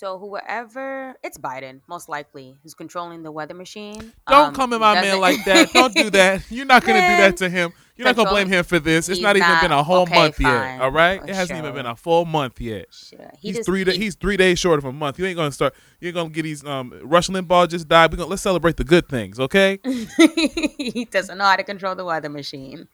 [0.00, 4.14] So whoever it's Biden, most likely, who's controlling the weather machine.
[4.26, 5.74] Don't um, come at my man like that.
[5.74, 6.42] Don't do that.
[6.50, 7.74] You're not gonna do that to him.
[7.96, 9.10] You're not gonna blame him for this.
[9.10, 10.46] It's he's not even not- been a whole okay, month fine.
[10.46, 10.80] yet.
[10.80, 12.86] All right, Oh, it hasn't even been a full month yet.
[12.90, 13.30] Sure.
[13.38, 13.84] He He's just, three.
[13.84, 15.18] he- he's three days short of a month.
[15.18, 15.74] You ain't gonna start.
[16.00, 16.64] You ain't gonna get these.
[16.64, 18.10] Um, Rush Limbaugh just died.
[18.10, 19.80] We gonna let's celebrate the good things, okay?
[19.84, 22.88] he doesn't know how to control the weather machine.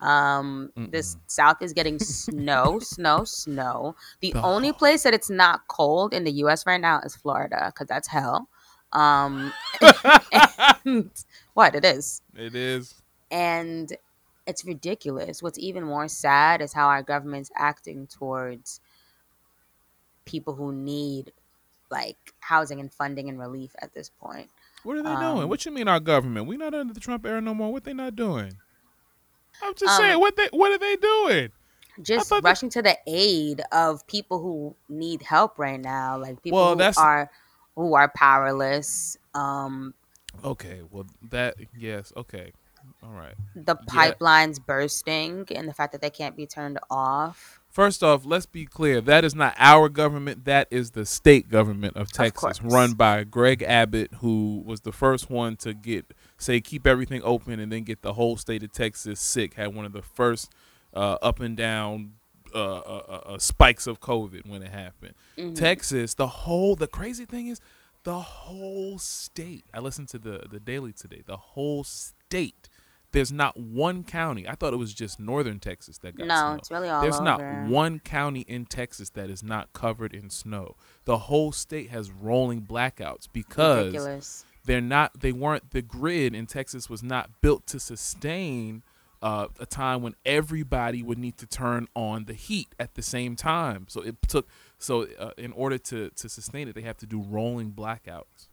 [0.00, 3.96] Um, this south is getting snow, snow, snow.
[4.20, 6.66] The The- only place that it's not cold in the U.S.
[6.66, 8.48] right now is Florida, because that's hell.
[8.92, 9.52] Um,
[10.84, 11.10] and-
[11.54, 12.94] what it is, It is.
[13.30, 13.92] and
[14.46, 15.42] it's ridiculous.
[15.42, 18.80] What's even more sad is how our government's acting towards
[20.24, 21.32] people who need
[21.90, 24.50] like housing and funding and relief at this point.
[24.82, 25.48] What are they Um, doing?
[25.48, 26.46] What you mean our government?
[26.46, 27.72] We not under the Trump era no more.
[27.72, 28.56] What they not doing?
[29.62, 30.20] I'm just Um, saying.
[30.20, 31.50] What they What are they doing?
[32.02, 36.70] just rushing to the aid of people who need help right now, like people Well,
[36.72, 37.30] who that's- are
[37.74, 39.16] who are powerless.
[39.34, 39.94] Um,
[40.44, 40.82] Okay.
[40.90, 42.12] Well, that yes.
[42.16, 42.52] Okay.
[43.02, 43.34] All right.
[43.54, 44.12] the Yeah.
[44.12, 47.60] pipelines bursting and the fact that they can't be turned off.
[47.70, 49.00] First off, let's be clear.
[49.00, 50.44] That is not our government.
[50.46, 52.60] That is the state government of Texas, course.
[52.62, 56.06] run by Greg Abbott, who was the first one to get
[56.38, 59.54] say keep everything open and then get the whole state of Texas sick.
[59.54, 60.50] Had one of the first
[60.94, 62.12] uh, up and down
[62.54, 65.14] uh, uh, uh, uh, spikes of COVID when it happened.
[65.36, 65.54] Mm-hmm.
[65.54, 67.60] Texas, the whole the crazy thing is
[68.04, 69.64] the whole state.
[69.74, 71.22] I listened to the the daily today.
[71.26, 72.68] The whole state.
[73.12, 74.46] There's not one county.
[74.48, 76.54] I thought it was just northern Texas that got No, snow.
[76.56, 77.24] it's really all There's over.
[77.24, 80.76] not one county in Texas that is not covered in snow.
[81.04, 84.44] The whole state has rolling blackouts because Ridiculous.
[84.66, 88.82] They're not they weren't the grid in Texas was not built to sustain
[89.22, 93.34] uh, a time when everybody would need to turn on the heat at the same
[93.34, 93.86] time.
[93.88, 94.46] So it took
[94.78, 98.48] so uh, in order to to sustain it, they have to do rolling blackouts.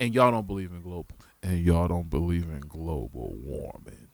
[0.00, 4.08] And y'all don't believe in global and y'all don't believe in global warming.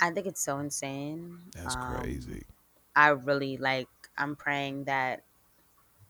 [0.00, 1.38] I think it's so insane.
[1.54, 2.44] That's Um, crazy.
[2.96, 3.88] I really like.
[4.18, 5.22] I'm praying that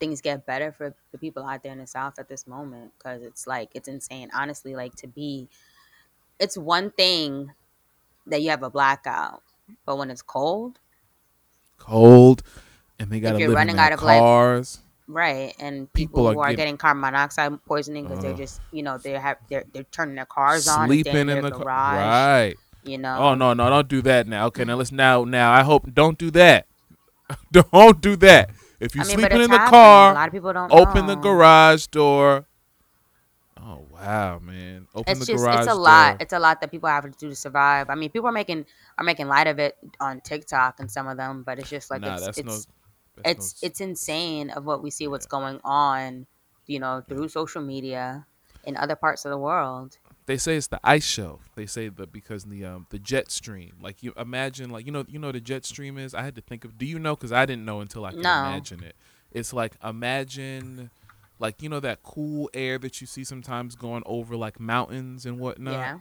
[0.02, 3.22] things get better for the people out there in the South at this moment because
[3.22, 4.30] it's like it's insane.
[4.34, 5.48] Honestly, like to be,
[6.40, 7.52] it's one thing
[8.26, 9.44] that you have a blackout,
[9.86, 10.80] but when it's cold,
[11.78, 12.42] Cold
[12.98, 14.80] and they gotta you're live running in out of, cars.
[15.06, 15.54] right?
[15.60, 18.38] And People people, are who are getting- getting carbon monoxide poisoning because they're uh-huh.
[18.38, 21.50] just, you know, they have they're they're turning their cars on, sleeping in their the
[21.52, 21.62] car.
[21.62, 21.96] garage.
[21.98, 22.54] Right.
[22.82, 23.18] You know.
[23.18, 24.46] Oh no, no, don't do that now.
[24.46, 26.66] Okay, now let's now now I hope don't do that.
[27.52, 28.50] don't do that.
[28.82, 29.69] If you're I mean, sleeping in the happening.
[29.69, 32.47] A car, lot of people don't open the garage door.
[33.60, 34.88] Oh wow, man.
[34.94, 35.81] Open it's the just garage it's a door.
[35.81, 38.32] lot it's a lot that people have to do to survive i mean people are
[38.32, 38.66] making
[38.98, 42.03] are making light of it on tiktok and some of them but it's just like
[42.03, 42.66] nah, it's it's no that's
[43.25, 46.26] it's no, it's insane of what we see what's going on
[46.66, 48.26] you know through social media
[48.65, 51.50] in other parts of the world they say it's the ice shelf.
[51.55, 53.75] They say that because the um the jet stream.
[53.81, 56.15] Like you imagine like you know you know what the jet stream is?
[56.15, 58.22] I had to think of do you know cuz I didn't know until I could
[58.22, 58.31] No.
[58.31, 58.97] imagine it.
[59.33, 60.91] It's like imagine
[61.38, 65.38] like you know that cool air that you see sometimes going over like mountains and
[65.38, 65.75] whatnot.
[65.75, 65.99] yeah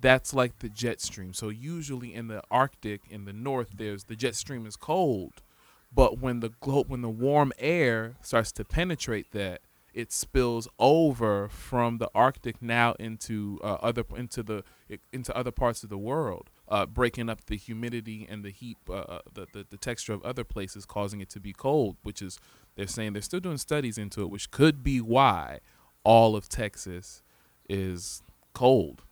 [0.00, 1.32] That's like the jet stream.
[1.34, 5.42] So usually in the Arctic in the north there's the jet stream is cold.
[5.92, 6.50] But when the
[6.86, 9.62] when the warm air starts to penetrate that,
[9.98, 14.62] it spills over from the Arctic now into uh, other into the
[15.12, 18.92] into other parts of the world, uh, breaking up the humidity and the heat, uh,
[18.92, 21.96] uh, the, the the texture of other places, causing it to be cold.
[22.04, 22.38] Which is
[22.76, 25.58] they're saying they're still doing studies into it, which could be why
[26.04, 27.24] all of Texas
[27.68, 28.22] is
[28.54, 29.02] cold.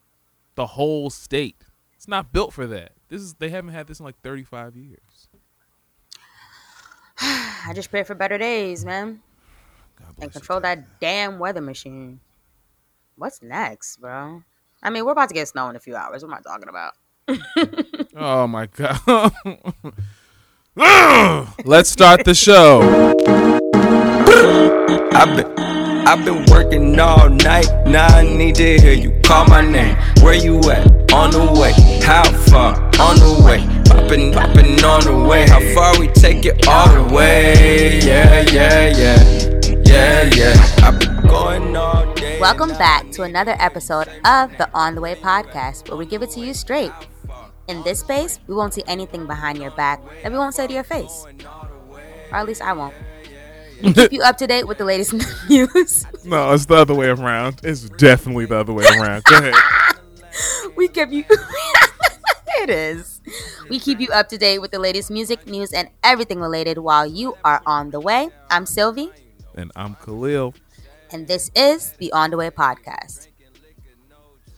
[0.54, 1.64] The whole state.
[1.96, 2.92] It's not built for that.
[3.08, 5.28] This is they haven't had this in like 35 years.
[7.20, 9.22] i just pray for better days man
[10.20, 12.20] and control that damn weather machine
[13.16, 14.42] what's next bro
[14.82, 16.68] i mean we're about to get snow in a few hours what am i talking
[16.68, 16.92] about
[18.14, 19.32] Oh my god.
[21.64, 22.82] Let's start the show.
[25.12, 25.58] I've been,
[26.06, 27.66] I've been working all night.
[27.86, 29.96] Now I need to hear you call my name.
[30.22, 31.12] Where you at?
[31.12, 31.72] On the way.
[32.04, 32.76] How far?
[33.00, 33.66] On the way.
[33.86, 35.48] Popping, popping on the way.
[35.48, 37.98] How far we take it all the way?
[38.00, 39.55] Yeah, yeah, yeah.
[39.96, 40.76] Yeah, yeah.
[40.82, 42.38] I've been going all day.
[42.38, 46.28] Welcome back to another episode of the On the Way podcast, where we give it
[46.32, 46.92] to you straight.
[47.66, 50.72] In this space, we won't see anything behind your back that we won't say to
[50.74, 51.24] your face.
[52.30, 52.92] Or at least I won't.
[53.80, 55.14] Keep you up to date with the latest
[55.48, 56.04] news.
[56.26, 57.62] No, it's the other way around.
[57.64, 59.24] It's definitely the other way around.
[59.24, 59.54] Go ahead.
[60.76, 61.24] We give you.
[62.60, 63.22] it is.
[63.70, 67.06] We keep you up to date with the latest music, news, and everything related while
[67.06, 68.28] you are on the way.
[68.50, 69.10] I'm Sylvie.
[69.56, 70.54] And I'm Khalil.
[71.10, 73.28] And this is the On the Way podcast.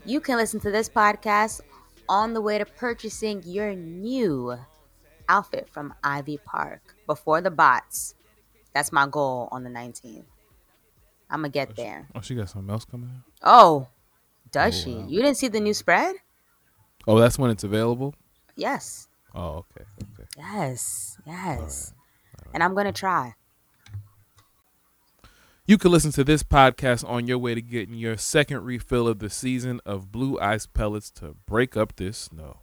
[0.04, 1.60] You can listen to this podcast
[2.08, 4.58] on the way to purchasing your new
[5.28, 8.14] outfit from Ivy Park before the bots.
[8.74, 10.24] That's my goal on the 19th.
[11.30, 12.08] I'm going to get oh, there.
[12.14, 13.22] Oh, she got something else coming out?
[13.42, 13.88] Oh,
[14.50, 14.94] does Oh, she?
[14.96, 15.06] wow.
[15.08, 16.16] You didn't see the new spread?
[17.06, 18.14] Oh, that's when it's available?
[18.56, 19.08] Yes.
[19.34, 19.84] Oh, okay.
[20.14, 20.28] Okay.
[20.38, 21.18] Yes.
[21.26, 21.92] Yes.
[22.54, 23.34] And I'm going to try.
[25.68, 29.18] You can listen to this podcast on your way to getting your second refill of
[29.18, 32.60] the season of Blue Ice Pellets to break up this snow.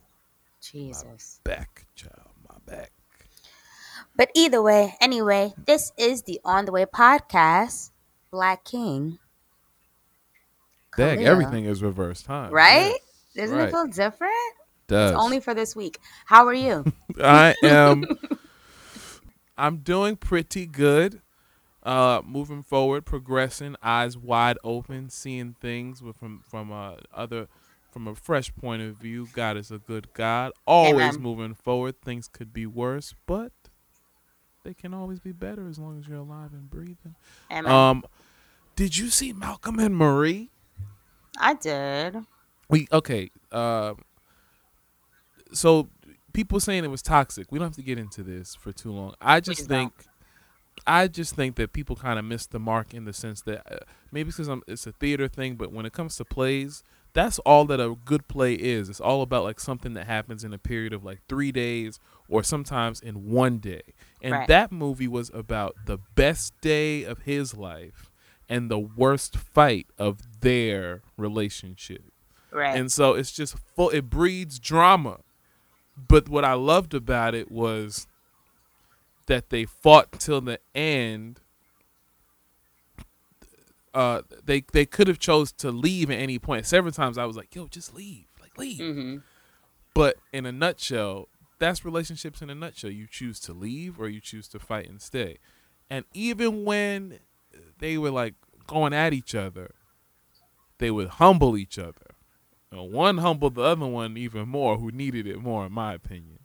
[0.60, 1.40] Jesus.
[1.44, 2.92] Back, child, my back.
[4.16, 7.92] But either way, anyway, this is the On the Way podcast.
[8.31, 9.19] Black King.
[10.98, 11.31] Dang, Khalil.
[11.31, 12.48] everything is reversed, huh?
[12.50, 12.96] Right?
[13.36, 13.68] Yeah, Doesn't right.
[13.69, 14.34] it feel different?
[14.88, 15.12] Does.
[15.12, 16.00] It's only for this week.
[16.25, 16.84] How are you?
[17.24, 18.06] I am
[19.60, 21.22] I'm doing pretty good.
[21.85, 27.47] Uh moving forward, progressing, eyes wide open, seeing things with, from from uh other
[27.91, 29.27] from a fresh point of view.
[29.31, 30.51] God is a good God.
[30.65, 31.21] Always Amen.
[31.21, 32.01] moving forward.
[32.01, 33.51] Things could be worse, but
[34.63, 37.15] they can always be better as long as you're alive and breathing.
[37.51, 37.71] Amen.
[37.71, 38.03] Um
[38.75, 40.49] did you see Malcolm and Marie?
[41.39, 42.17] I did.
[42.69, 43.93] we okay uh
[45.53, 45.89] so
[46.33, 49.13] people saying it was toxic we don't have to get into this for too long
[49.21, 49.93] i just Please don't.
[50.88, 53.77] I just think that people kind of miss the mark in the sense that uh,
[54.12, 56.83] maybe because I'm, it's a theater thing but when it comes to plays
[57.13, 60.54] that's all that a good play is it's all about like something that happens in
[60.54, 63.81] a period of like three days or sometimes in one day
[64.22, 64.48] and Right.
[64.48, 68.12] that movie was about the best day of his life
[68.50, 72.04] and the worst fight of their relationship
[72.51, 72.78] Right.
[72.78, 75.19] and so it's just full it breeds drama
[75.98, 78.07] but what i loved about it was
[79.27, 81.39] that they fought till the end
[83.94, 86.66] uh they they could have chose to leave at any point.
[86.66, 88.80] Several times i was like yo just leave like leave.
[88.80, 89.18] Hmm
[89.94, 92.92] but in a nutshell that's relationships in a nutshell.
[92.92, 95.38] You choose to leave or you choose to fight and stay.
[95.89, 97.19] And even when
[97.80, 98.33] they were like
[98.68, 99.74] going at each other
[100.78, 102.16] they would humble each other.
[102.69, 106.39] And one humbled the other one even more who needed it more in my opinion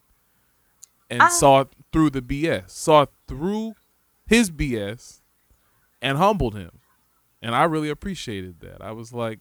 [1.11, 3.75] and I- saw through the bs saw through
[4.27, 5.21] his bs
[6.01, 6.71] and humbled him
[7.43, 9.41] and i really appreciated that i was like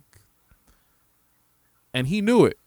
[1.94, 2.58] and he knew it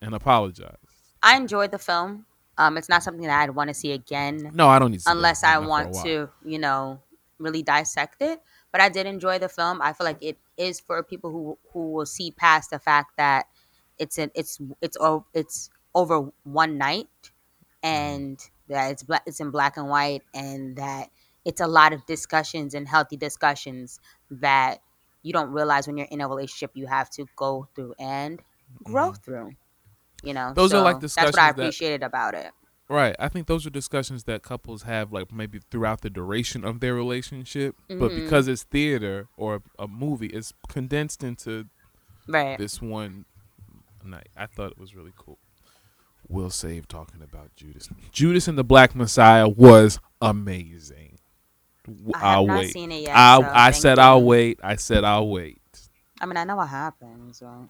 [0.00, 0.78] and apologized
[1.26, 2.26] I enjoyed the film.
[2.58, 5.02] Um, it's not something that I'd want to see again no i don't need to
[5.04, 7.00] see that unless I not for a want to, you know,
[7.38, 8.40] really dissect it.
[8.70, 9.80] But I did enjoy the film.
[9.80, 13.46] I feel like it is for people who who will see past the fact that
[13.98, 14.96] it's an it's it's
[15.32, 17.08] it's over one night,
[17.84, 21.10] and that it's black it's in black and white, and that
[21.44, 24.00] it's a lot of discussions and healthy discussions
[24.30, 24.78] that
[25.22, 28.40] you don't realize when you're in a relationship you have to go through and
[28.82, 29.52] grow through.
[30.22, 30.54] You know, Mm-hmm.
[30.54, 31.34] Those are like discussions.
[31.34, 32.50] that's what I discussions that- appreciated about it.
[32.88, 33.16] Right.
[33.18, 36.94] I think those are discussions that couples have like maybe throughout the duration of their
[36.94, 38.16] relationship, but Mhm.
[38.24, 41.66] because it's theater or a movie, it's condensed into
[42.28, 42.58] Right.
[42.58, 43.24] this one
[44.04, 44.28] night.
[44.36, 45.38] I thought it was really cool.
[46.28, 47.88] Will save talking about Judas.
[48.12, 51.18] Judas and the Black Messiah was amazing.
[51.86, 52.72] I have I'll not wait.
[52.72, 53.16] seen it yet.
[53.16, 54.02] I'll, so I said you.
[54.04, 54.58] I'll wait.
[54.62, 55.60] I said I'll wait.
[56.20, 57.36] I mean, I know what happened.
[57.36, 57.68] So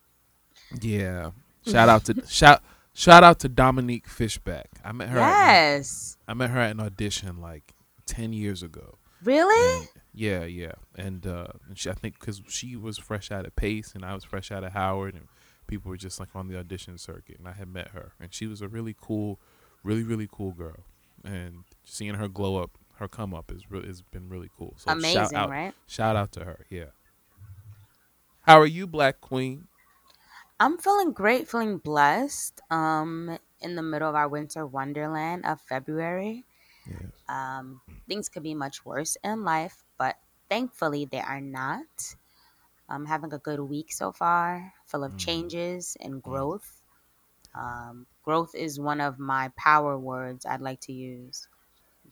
[0.80, 1.30] Yeah.
[1.66, 2.62] Shout out to shout
[2.94, 4.68] shout out to Dominique Fishback.
[4.84, 5.18] I met her.
[5.18, 7.74] At, yes, I met her at an audition like
[8.06, 8.96] ten years ago.
[9.22, 9.78] really.
[9.80, 13.56] And- yeah, yeah, and, uh, and she, I think because she was fresh out of
[13.56, 15.26] Pace and I was fresh out of Howard, and
[15.66, 18.46] people were just like on the audition circuit, and I had met her, and she
[18.46, 19.38] was a really cool,
[19.82, 20.84] really really cool girl,
[21.24, 24.74] and seeing her glow up, her come up is really has been really cool.
[24.76, 25.74] So shout Amazing, out, right?
[25.86, 26.90] Shout out to her, yeah.
[28.42, 29.68] How are you, Black Queen?
[30.58, 32.60] I'm feeling great, feeling blessed.
[32.70, 36.44] Um, in the middle of our winter wonderland of February.
[36.86, 37.00] Yes.
[37.28, 40.16] Um, things could be much worse in life, but
[40.50, 42.16] thankfully they are not.
[42.92, 45.18] I'm having a good week so far, full of Mhm.
[45.18, 46.82] changes and growth.
[47.54, 51.48] Um, growth is one of my power words I'd like to use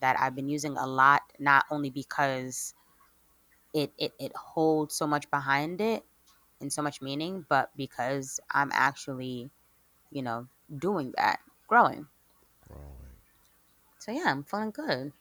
[0.01, 2.75] that I've been using a lot, not only because
[3.73, 6.05] it, it, it holds so much behind it
[6.61, 9.51] and so much meaning, but because I'm actually,
[10.11, 10.47] you know,
[10.77, 12.07] doing that, growing.
[13.99, 15.13] So yeah, I'm feeling good.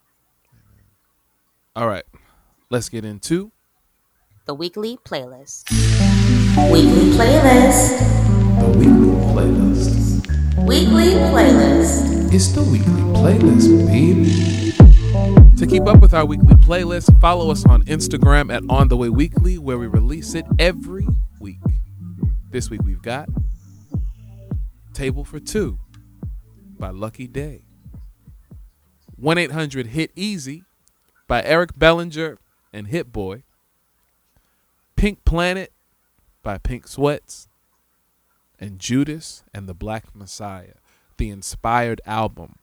[1.77, 2.05] All right,
[2.71, 3.53] let's get into
[4.47, 5.71] The weekly playlist.
[6.73, 7.99] Weekly playlist.
[8.59, 10.67] the weekly playlist.
[10.67, 12.33] Weekly playlist.
[12.33, 15.57] It's the weekly playlist, baby.
[15.59, 19.11] To keep up with our weekly playlist, follow us on Instagram at On The Way
[19.11, 21.07] Weekly, where we release it every
[21.39, 21.61] week.
[22.51, 23.29] This week we've got
[24.95, 25.79] Table for Two
[26.79, 27.67] by Lucky Daye,
[29.17, 30.65] 1 800 Hit Easy
[31.29, 32.39] by Eric Bellinger
[32.73, 33.43] and Hit Boy,
[35.01, 35.73] Pink Planet
[36.43, 37.49] by Pink Sweats,
[38.59, 40.75] and Judas and the Black Messiah,
[41.17, 42.57] the inspired album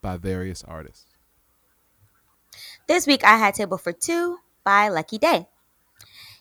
[0.00, 1.16] by various artists.
[2.86, 5.48] This week I had Table for Two by Lucky Daye.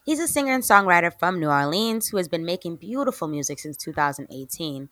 [0.05, 3.75] He's a singer and songwriter from New Orleans who has been making beautiful music since
[3.77, 4.89] 2018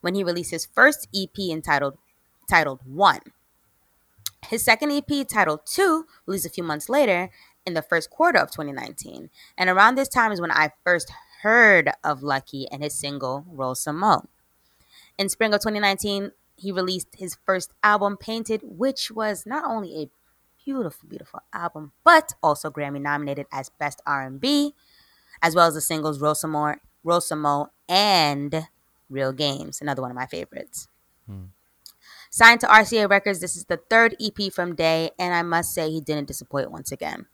[0.00, 1.98] when he released his first EP entitled
[2.48, 3.20] titled One.
[4.48, 7.28] His second EP titled Two released a few months later
[7.66, 9.30] in the first quarter of 2019.
[9.58, 13.74] And around this time is when I first heard of Lucky and his single Roll
[13.74, 14.26] Some Mo.
[15.18, 20.10] In spring of 2019, he released his first album, Painted, which was not only a
[20.64, 24.74] beautiful, beautiful album, but also Grammy nominated as Best R&B,
[25.42, 28.66] as well as the singles Roll Some Mo, Rosamo and
[29.08, 30.88] Real Games, another one of my favorites.
[31.26, 31.44] Hmm.
[32.30, 35.88] Signed to RCA Records, this is the third EP from Daye, and I must say
[35.88, 37.26] he didn't disappoint once again.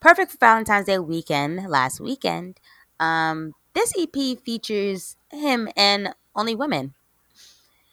[0.00, 2.60] Perfect for Valentine's Day weekend, last weekend.
[3.00, 6.94] Um, this EP features him and only women.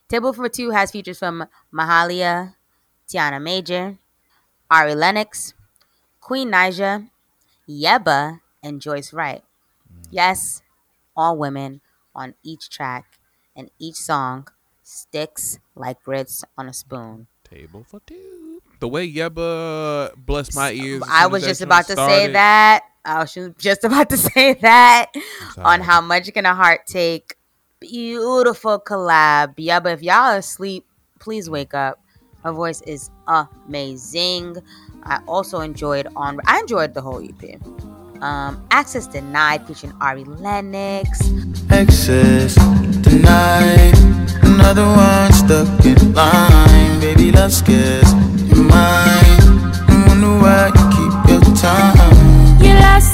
[0.08, 2.54] Table for Two has features from Mahalia,
[3.10, 3.98] Tiana Major,
[4.70, 5.56] Ari Lennox,
[6.22, 7.10] Queen Naija,
[7.68, 9.42] Yebba, and Joyce Wrice.
[9.92, 10.08] Mm.
[10.12, 10.62] Yes,
[11.18, 11.82] all women
[12.14, 13.06] on each track,
[13.56, 14.48] and each song
[14.84, 17.28] sticks like grits on a spoon.
[17.46, 18.62] Table for two.
[18.80, 21.04] The way Yebba blessed my ears.
[21.10, 22.14] I was just about to started.
[22.16, 22.84] say that.
[23.06, 25.12] I was just about to say that
[25.58, 27.36] on how much can a heart take.
[27.80, 29.56] Beautiful collab.
[29.58, 30.86] Yebba, if y'all are asleep,
[31.20, 32.00] please wake up.
[32.44, 34.58] Her voice is amazing.
[35.04, 36.40] I also enjoyed on.
[36.46, 37.62] I enjoyed the whole EP.
[38.22, 41.22] Um, Access Denied featuring Ari Lennox.
[41.70, 42.56] Access
[43.02, 44.45] denied.
[44.68, 47.00] Another one stuck in line.
[47.00, 48.02] Baby, let's get
[48.50, 49.44] your mind.
[49.88, 51.94] I wonder why you keep your time.
[52.60, 53.14] You lost,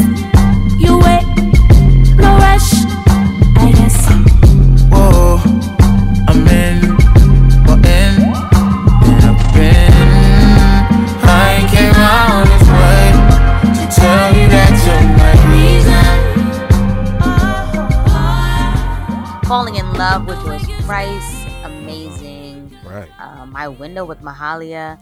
[19.51, 22.73] Falling in Love with Joyce Wrice, amazing.
[22.85, 23.09] Right.
[23.19, 24.97] Uh, My Window with Mahalia.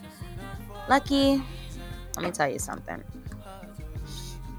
[0.90, 1.40] Lucky,
[2.16, 3.04] let me tell you something.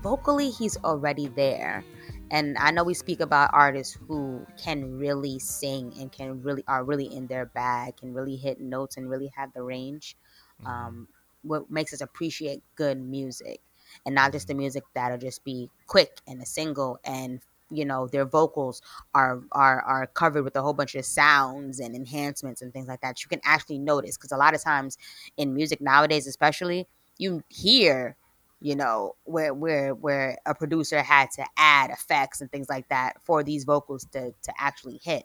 [0.01, 1.85] Vocally, he's already there.
[2.31, 6.85] And I know we speak about artists who can really sing and can really are
[6.85, 10.17] really in their bag, can really hit notes and really have the range.
[10.63, 10.71] Mm-hmm.
[10.71, 11.09] Um,
[11.43, 13.61] what makes us appreciate good music
[14.07, 17.41] and not just the music that'll just be quick and a single and
[17.71, 18.83] you know their vocals
[19.15, 23.01] are are are covered with a whole bunch of sounds and enhancements and things like
[23.01, 24.99] that you can actually notice because a lot of times
[25.37, 26.87] in music nowadays especially
[27.19, 28.17] you hear
[28.61, 33.17] you know where where where a producer had to add effects and things like that
[33.23, 35.25] for these vocals to to actually hit.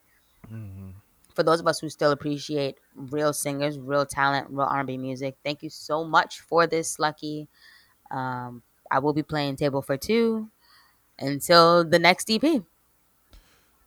[0.52, 0.92] Mm-hmm.
[1.34, 5.64] for those of us who still appreciate real singers real talent real r&b music thank
[5.64, 7.48] you so much for this lucky.
[8.12, 8.62] Um,
[8.92, 10.52] i will be playing table for two
[11.20, 12.64] until the next EP.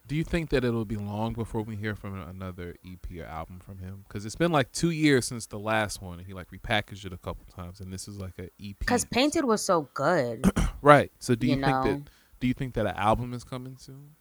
[0.09, 3.61] Do you think that it'll be long before we hear from another EP or album
[3.61, 4.07] from him?
[4.09, 7.13] Because it's been like two years since the last one, and he like repackaged it
[7.13, 8.79] a couple times, and this is like an EP.
[8.79, 10.51] Because Painted was so good,
[10.83, 11.13] right?
[11.19, 11.83] So do you, you think know?
[11.83, 12.03] that?
[12.41, 14.13] Do you think that an album is coming soon?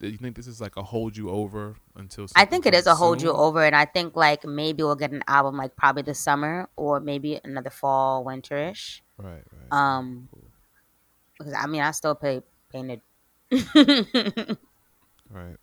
[0.00, 2.26] Do you think this is like a hold you over until?
[2.34, 5.12] I think it is a hold you over, and I think like maybe we'll get
[5.12, 9.02] an album like probably this summer or maybe another fall, winterish.
[9.18, 9.44] Right.
[9.52, 9.70] Right.
[9.70, 10.28] Um.
[10.32, 10.47] Cool
[11.38, 13.00] because I mean I still pay painted.
[15.30, 15.56] right.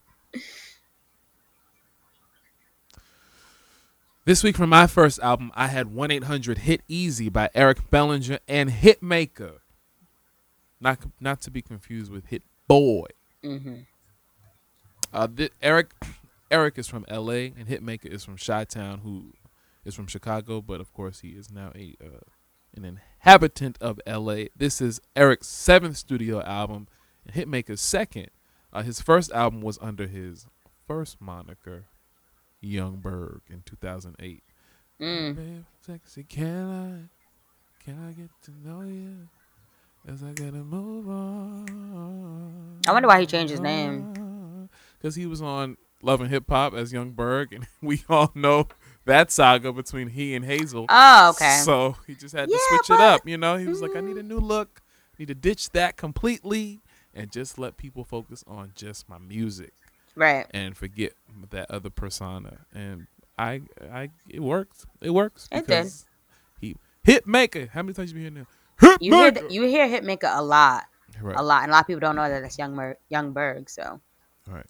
[4.26, 8.40] This week from my first album, I had 1 800 Hit Easy by Eric Bellinger
[8.48, 9.60] and Hitmaka.
[10.82, 13.06] Not, not to be confused with Hit Boy.
[13.44, 13.76] Mm-hmm.
[15.14, 15.94] Uh, th- Eric
[16.50, 17.54] Eric is from L.A.
[17.58, 19.34] and Hitmaka is from Chi Town, who
[19.84, 22.20] is from Chicago, but of course he is now a uh,
[22.76, 24.46] an inhabitant of LA.
[24.56, 26.88] This is Eric's seventh studio album
[27.26, 28.30] and Hitmaka's second.
[28.74, 30.48] Uh, his first album was under his
[30.88, 31.86] first moniker,
[32.60, 34.44] Young Berg, in 2008.
[35.00, 35.64] Mm.
[35.86, 39.28] Sexy, can I, can I get to know you?
[40.08, 42.80] As I gotta move on.
[42.88, 44.70] I wonder why he changed his name.
[44.98, 48.68] Because he was on Love and Hip Hop as Young Berg, and we all know
[49.06, 50.86] that saga between he and Hazel.
[50.90, 51.60] Oh, okay.
[51.64, 53.28] So he just had to switch but- it up.
[53.28, 54.82] You know, he was like, I need a new look.
[55.18, 56.82] Need to ditch that completely
[57.14, 59.72] and just let people focus on just my music
[60.16, 60.46] right.
[60.52, 61.14] and forget
[61.52, 62.58] that other persona.
[62.74, 63.08] And
[63.40, 64.86] I, I, it works.
[65.02, 65.48] It works.
[65.52, 65.68] It did.
[65.68, 66.06] because
[66.60, 67.70] He hit maker.
[67.74, 68.46] How many times you been hearing
[68.82, 68.86] that?
[68.90, 69.48] Hit You hear maker.
[69.48, 70.84] you hear Hitmaka a lot,
[71.22, 71.38] right.
[71.38, 73.70] a lot, and a lot of people don't know that that's Young Mer- Young Berg.
[73.70, 74.02] So
[74.46, 74.66] Right.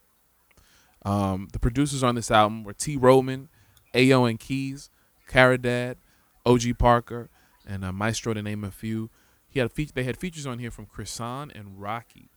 [1.03, 2.97] Um, the producers on this album were T.
[2.97, 3.49] Roman,
[3.95, 4.89] Ayo and Keys,
[5.29, 5.95] Caradad,
[6.45, 7.29] OG Parker,
[7.65, 9.09] and uh, Maestro to name a few.
[9.49, 12.29] He had fe- they had features on here from Chrisan and Rocky.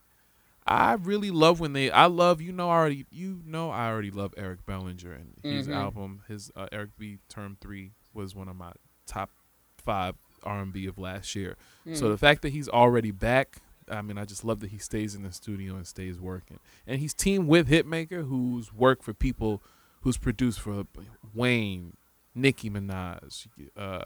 [0.65, 1.89] I really love when they.
[1.89, 5.67] I love you know I already you know I already love Eric Bellinger and his
[5.67, 5.75] Mhm.
[5.75, 8.71] album his uh, Eric B Term Three was one of my
[9.07, 9.31] top
[9.77, 11.55] five R and B of last year.
[11.93, 12.11] So Mm.
[12.11, 15.23] the fact that he's already back, I mean, I just love that he stays in
[15.23, 16.59] the studio and stays working.
[16.85, 19.61] And he's teamed with Hitmaka, who's worked for people,
[20.01, 20.85] who's produced for
[21.33, 21.95] Wayne,
[22.35, 24.03] Nicki Minaj, uh,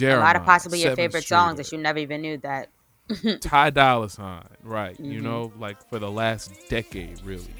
[0.00, 2.68] a lot of possibly your Seven favorite songs that you never even knew that.
[3.40, 4.98] Ty Dolla Sign, right?
[5.00, 5.24] You Mhm.
[5.24, 7.54] know, like for the last decade, really,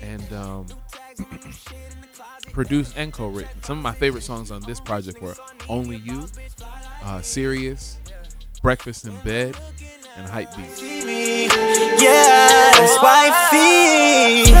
[0.00, 0.66] and um,
[2.52, 3.62] produced and co-written.
[3.62, 5.34] Some of my favorite songs on this project were
[5.68, 6.26] "Only You,"
[7.02, 7.98] uh, "Serious,"
[8.62, 9.56] "Breakfast in Bed,"
[10.16, 10.82] and "Hype Beat."
[12.00, 14.52] Yeah, that's wifey.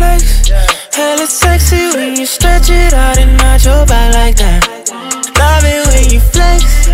[0.00, 0.96] Flex, flex.
[0.96, 4.64] Hella sexy when you stretch it out and not your back like that.
[5.36, 6.88] Love it when you flex,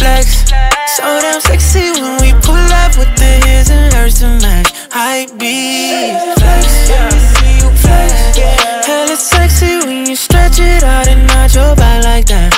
[0.00, 0.48] flex.
[0.96, 4.72] So damn sexy when we pull up with the his and hers to match.
[4.88, 6.88] Hype beat, flex,
[7.84, 8.12] flex.
[8.88, 12.48] Hella sexy when you stretch it out and not your back like that.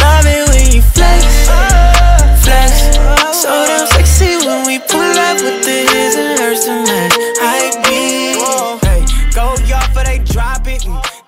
[0.00, 1.28] Love it when you flex,
[2.40, 2.72] flex.
[3.36, 5.77] So damn sexy when we pull up with the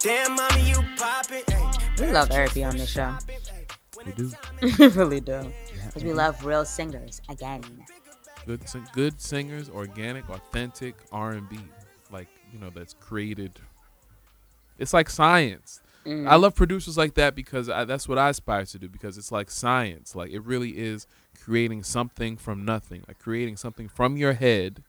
[0.01, 1.45] Damn, mommy, you pop it.
[2.01, 3.15] We love Eric B on this show.
[4.07, 5.53] We do we really do.
[5.85, 7.63] Because we love real singers again.
[8.47, 11.59] good, sing- good singers, organic, authentic R and B,
[12.11, 13.61] like you know that's created.
[14.79, 15.83] It's like science.
[16.07, 16.27] Mm-hmm.
[16.29, 19.31] I love producers like that because I, that's what I aspire to do because it's
[19.31, 20.15] like science.
[20.15, 21.07] Like it really is
[21.45, 24.83] creating something from nothing, like creating something from your head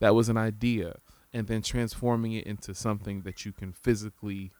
[0.00, 0.96] that was an idea
[1.32, 4.52] and then transforming it into something that you can physically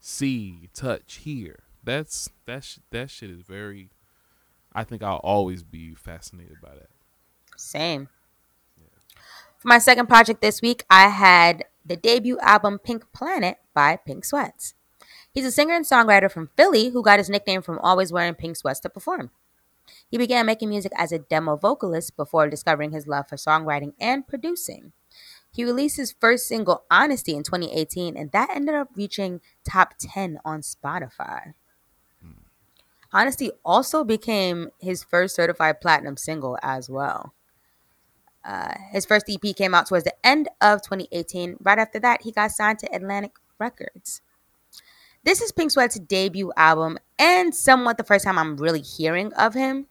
[0.00, 1.60] see, touch, hear.
[1.84, 3.90] That's that sh- that shit is very
[4.74, 6.90] I think I'll always be fascinated by that.
[7.56, 8.08] Same.
[8.76, 9.20] Yeah.
[9.56, 14.24] For my second project this week, I had the debut album Pink Planet by Pink
[14.24, 14.74] Sweats.
[15.32, 18.56] He's a singer and songwriter from Philly who got his nickname from always wearing pink
[18.56, 19.30] sweats to perform.
[20.10, 24.26] He began making music as a demo vocalist before discovering his love for songwriting and
[24.26, 24.92] producing.
[25.56, 30.38] He released his first single, Honesty, in 2018, and that ended up reaching top 10
[30.44, 31.54] on Spotify.
[33.10, 37.32] Honesty also became his first certified platinum single as well.
[38.44, 41.56] Uh, his first EP came out towards the end of 2018.
[41.62, 44.20] Right after that, he got signed to Atlantic Records.
[45.24, 49.54] This is Pink Sweat's debut album and somewhat the first time I'm really hearing of
[49.54, 49.86] him.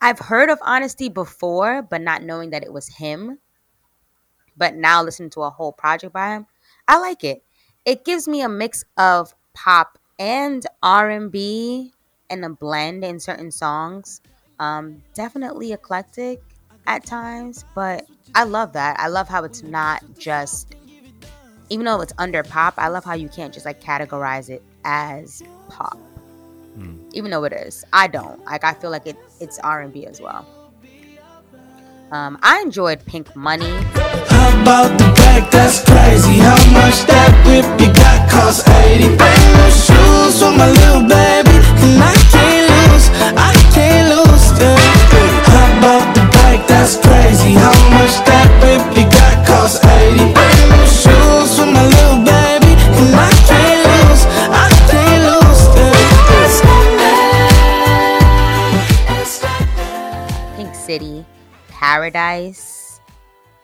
[0.00, 3.40] I've heard of Honesty before, but not knowing that it was him.
[4.56, 6.46] But now listening to a whole project by him,
[6.88, 7.42] I like it.
[7.84, 11.92] It gives me a mix of pop and R&B
[12.30, 14.20] and a blend in certain songs.
[14.58, 16.40] Um, definitely eclectic
[16.86, 18.98] at times, but I love that.
[18.98, 20.74] I love how it's not just,
[21.68, 25.42] even though it's under pop, I love how you can't just like categorize it as
[25.68, 25.98] pop,
[27.12, 27.84] even though it is.
[27.92, 28.42] I don't.
[28.44, 30.46] Like I feel like it, it's R and B as well.
[32.12, 33.72] Um, I enjoyed Pink Money.
[34.66, 35.06] About the?
[35.54, 36.42] That's crazy.
[36.42, 39.14] How much that whip you got cost 80?
[39.14, 41.62] Brand new shoes for my little baby.
[41.86, 43.06] And I can't lose,
[43.38, 44.58] I can't lose.
[44.58, 44.74] Yeah.
[45.46, 46.26] How about the?
[46.66, 47.54] That's crazy.
[47.54, 50.34] How much that whip you got cost 80?
[50.34, 52.74] Brand new shoes for my little baby.
[52.74, 55.62] And I can't lose, I can't lose.
[55.78, 55.94] Yeah.
[60.58, 61.22] Pink City,
[61.70, 62.75] Paradise,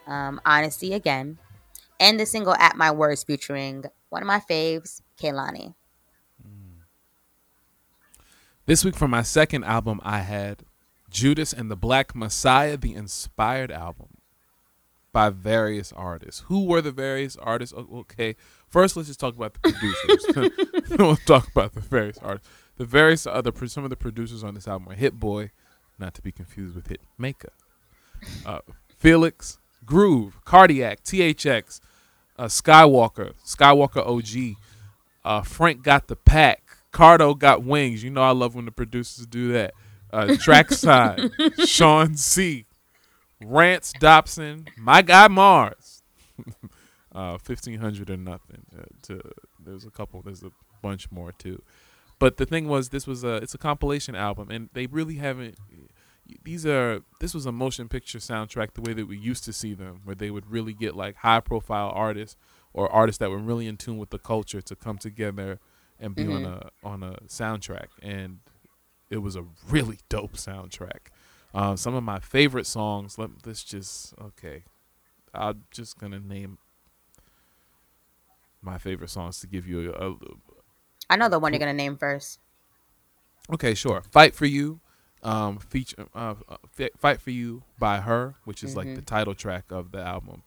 [0.07, 1.39] um, Honesty again,
[2.01, 5.75] and the single At My Worst featuring one of my faves, Kehlani.
[8.65, 10.63] This week for my second album, I had
[11.11, 14.09] Judas and the Black Messiah, the inspired album
[15.13, 16.45] by various artists.
[16.47, 17.75] Who were the various artists?
[17.75, 18.37] Okay,
[18.69, 20.89] first let's just talk about the producers.
[20.99, 22.49] we'll talk about the various artists.
[22.77, 25.51] The various other some of the producers on this album are Hit Boy,
[25.99, 27.53] not to be confused with Hit Maker,
[28.47, 28.61] uh,
[28.97, 29.59] Felix,
[29.93, 31.79] Groove, Cardiak, THX,
[32.39, 34.57] uh, Skywalker, Skywalker OG.
[35.23, 36.63] Uh, Frank got the pack.
[36.95, 38.03] Cardo got wings.
[38.03, 39.75] You know I love when the producers do that.
[40.11, 41.31] Uh, Trackside,
[41.67, 42.65] Sean C,
[43.45, 46.03] Rance Dobson, my guy Mars.
[47.15, 48.65] uh, fifteen hundred or nothing.
[48.75, 49.21] Uh, to
[49.63, 50.23] there's a couple.
[50.23, 51.63] There's a bunch more too.
[52.19, 55.57] But the thing was, this was a it's a compilation album, and they really haven't.
[56.45, 59.75] These are this was a motion picture soundtrack the way that we used to see
[59.75, 62.37] them, where they would really get like high profile artists
[62.73, 65.59] or artists that were really in tune with the culture to come together
[65.99, 68.41] and be on a on a soundtrack, and
[69.11, 71.09] it was a really dope soundtrack.
[71.55, 73.19] Uh, some of my favorite songs.
[73.19, 74.65] Let let's just okay.
[75.35, 76.59] I'm just gonna name
[78.61, 80.17] my favorite songs to give you a, a
[81.11, 82.39] I know the one you're gonna name first.
[83.53, 84.03] Okay, sure.
[84.11, 84.81] Fight for you,
[85.23, 86.35] um, feature uh,
[86.99, 90.43] Fight for you by H.E.R., which is like the title track of the album.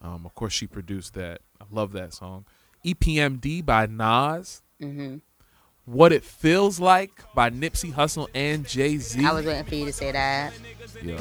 [0.00, 1.40] Um, of course, she produced that.
[1.60, 2.44] I love that song.
[2.84, 4.62] EPMD by Nas.
[4.80, 5.16] hmm
[5.86, 9.24] What It Feels Like by Nipsey Hussle and Jay Z.
[9.24, 10.52] I was waiting for you to say that.
[11.02, 11.16] Yo,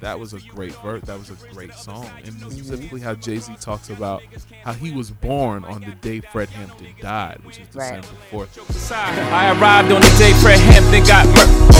[0.00, 1.02] that was a great verse.
[1.02, 4.22] That was a great song, and specifically how Jay Z talks about
[4.64, 8.00] how he was born on the day Fred Hampton died, which is Right.
[8.00, 8.92] December fourth.
[8.92, 11.71] I arrived on the day Fred Hampton got murdered.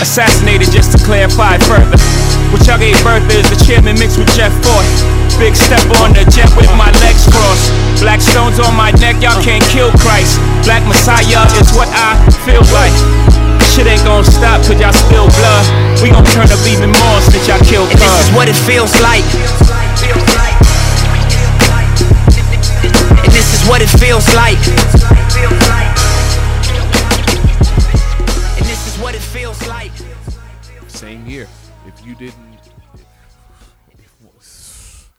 [0.00, 2.00] Assassinated just to clarify further.
[2.48, 4.88] What y'all gave birth is the chairman mixed with Jeff Fort.
[5.36, 7.68] Big step on the jet with my legs crossed.
[8.00, 10.40] Black stones on my neck, y'all can't kill Christ.
[10.64, 12.16] Black Messiah is what I
[12.48, 12.96] feel like.
[13.76, 15.64] Shit ain't gonna stop cause y'all spill blood.
[16.00, 18.96] We gon' turn up even more since y'all kill And this is what it feels
[19.04, 19.24] like.
[23.20, 25.89] And this is what it feels like.
[31.30, 31.46] Year.
[31.86, 32.58] If you didn't,
[33.92, 35.10] if, if,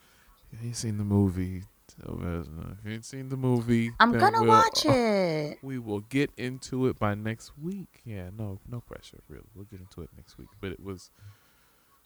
[0.52, 1.64] you ain't seen the movie.
[2.06, 5.60] uh, If you ain't seen the movie, I'm gonna we'll- watch it.
[5.62, 8.02] We will get into it by next week.
[8.04, 9.46] Yeah, no, no pressure, really.
[9.56, 10.50] We'll get into it next week.
[10.60, 11.12] But it was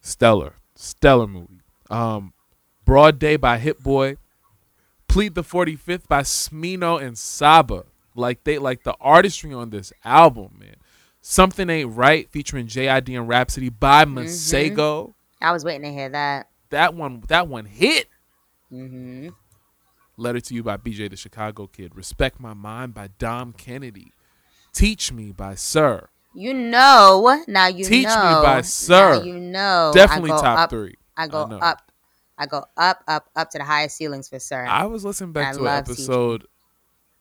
[0.02, 1.62] stellar, stellar movie.
[1.90, 2.34] Um,
[2.86, 4.18] Broad Day by Hit Boy.
[5.08, 7.86] Plead the 45th by Smino and Saba.
[8.14, 10.76] Like they like the artistry on this album, man.
[11.28, 15.16] Something Ain't Right featuring JID and Rhapsody by Masego.
[15.42, 16.50] I was waiting to hear that.
[16.70, 18.10] That one that one hit.
[18.70, 19.30] hmm
[20.18, 21.96] Letter to You by BJ the Chicago Kid.
[21.96, 24.12] Respect My Mind by Dom Kennedy.
[24.72, 26.10] Teach Me by Sir.
[26.36, 29.16] You know, now you Teach Me by Sir.
[29.16, 29.90] Now you know.
[29.96, 30.94] Definitely top up, three.
[31.18, 31.58] I go know.
[31.58, 31.92] up.
[32.38, 34.64] I go up, up, up to the highest ceilings for Sir.
[34.68, 36.46] I was listening back I to an episode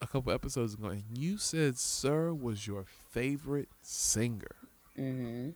[0.03, 2.85] a couple episodes ago, and you said Sir was your
[3.15, 4.57] favorite singer.
[4.97, 5.51] hmm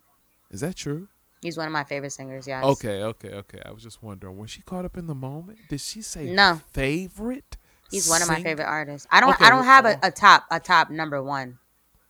[0.51, 1.09] Is that true?
[1.43, 2.47] He's one of my favorite singers.
[2.47, 2.65] Yes.
[2.65, 3.61] Okay, okay, okay.
[3.65, 5.59] I was just wondering, was she caught up in the moment?
[5.69, 6.61] Did she say No.
[6.73, 7.57] favorite?
[7.91, 9.07] He's one of my favorite artists.
[9.11, 9.31] I don't.
[9.31, 11.59] Okay, I don't have a, a top a top number one.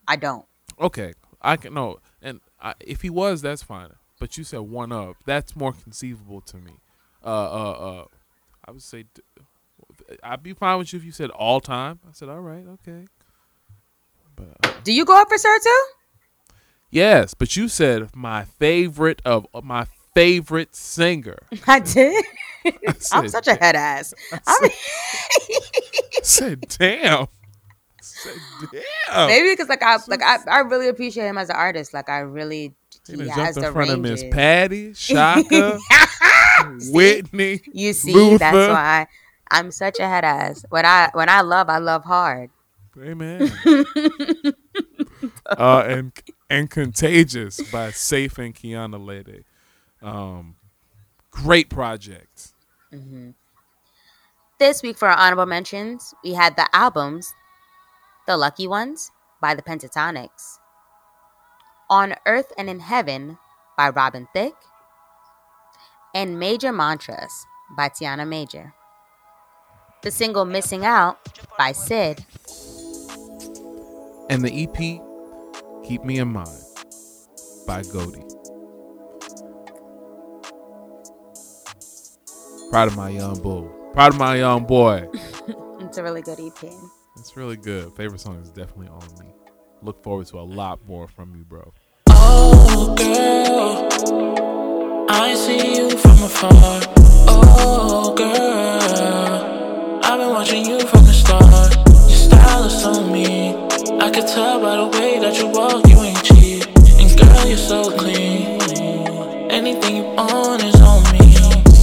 [0.06, 0.44] I don't.
[0.80, 3.90] Okay, I can no, and I, if he was, that's fine.
[4.18, 5.16] But you said one of.
[5.24, 6.72] That's more conceivable to me.
[7.24, 8.04] Uh, uh, uh.
[8.64, 9.04] I would say,
[10.22, 12.00] I'd be fine with you if you said all time.
[12.06, 13.06] I said, all right, okay.
[14.38, 15.84] But uh, Do you go up for Sir too?
[16.90, 21.38] yes, but you said my favorite of my favorite singer.
[21.66, 22.24] I did.
[22.66, 24.14] I'm said such a head ass.
[24.46, 27.22] I mean, I said, damn.
[27.22, 27.26] I
[28.00, 28.32] said,
[28.72, 29.28] damn.
[29.28, 31.94] maybe because like I like I, I really appreciate him as an artist.
[31.94, 32.74] Like I really
[33.06, 34.24] He he has in the front of Miss.
[34.30, 35.78] Patty, Chaka,
[36.90, 37.60] Whitney.
[37.72, 39.06] You see, that's why
[39.50, 40.64] I'm such a head ass.
[40.68, 42.50] When I when I love, I love hard.
[43.02, 43.52] Amen.
[45.46, 46.12] uh, and
[46.50, 49.44] and Contagious by Safe and Kiana Lede.
[50.02, 50.56] Um,
[51.30, 52.52] great project.
[54.58, 57.32] This week for our honorable mentions, we had the albums
[58.26, 60.58] The Lucky Ones by the Pentatonix,
[61.90, 63.38] On Earth and in Heaven
[63.76, 64.54] by Robin Thicke,
[66.14, 68.74] and Major Mantras by Tiana Major.
[70.02, 71.18] The single Missing Out
[71.56, 72.24] by Sid,
[74.30, 74.76] And the EP,
[75.88, 76.48] Keep Me in Mind
[77.66, 78.22] by Goldie.
[82.70, 83.72] Proud of my young bull.
[83.94, 85.08] Proud of my young boy.
[85.80, 86.70] it's a really good EP.
[87.16, 87.90] It's really good.
[87.96, 89.32] Favorite song is definitely on me.
[89.80, 91.72] Look forward to a lot more from you, bro.
[92.08, 93.88] Oh, girl,
[95.08, 96.82] I see you from afar.
[97.28, 101.74] Oh, girl, I've been watching you from the start.
[101.88, 103.67] Your style is so mean.
[104.08, 106.64] I could tell by the way that you walk, you ain't cheap.
[106.96, 108.56] And girl, you're so clean.
[109.52, 111.36] Anything you own is on me.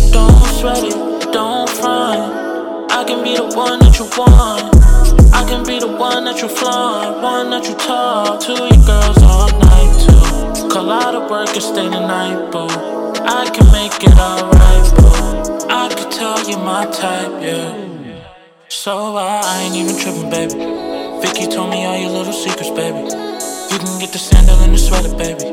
[0.09, 2.89] Don't sweat it, don't front.
[2.91, 4.73] I can be the one that you want.
[5.35, 9.21] I can be the one that you flaunt, one that you talk to your girls
[9.21, 10.67] all night too.
[10.73, 12.65] Call out of work and stay the night, boo.
[13.21, 15.69] I can make it alright, boo.
[15.69, 18.33] I could tell you my type, yeah.
[18.67, 20.94] So I, I ain't even tripping, baby.
[21.25, 22.99] Vicky told me all your little secrets, baby.
[22.99, 25.45] You can get the sandal and the sweater, baby.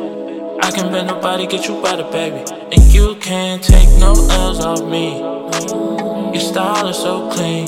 [0.60, 2.44] I can bet nobody get you better, baby.
[2.72, 5.20] And you can't take no L's off me.
[6.34, 7.66] Your style is so clean.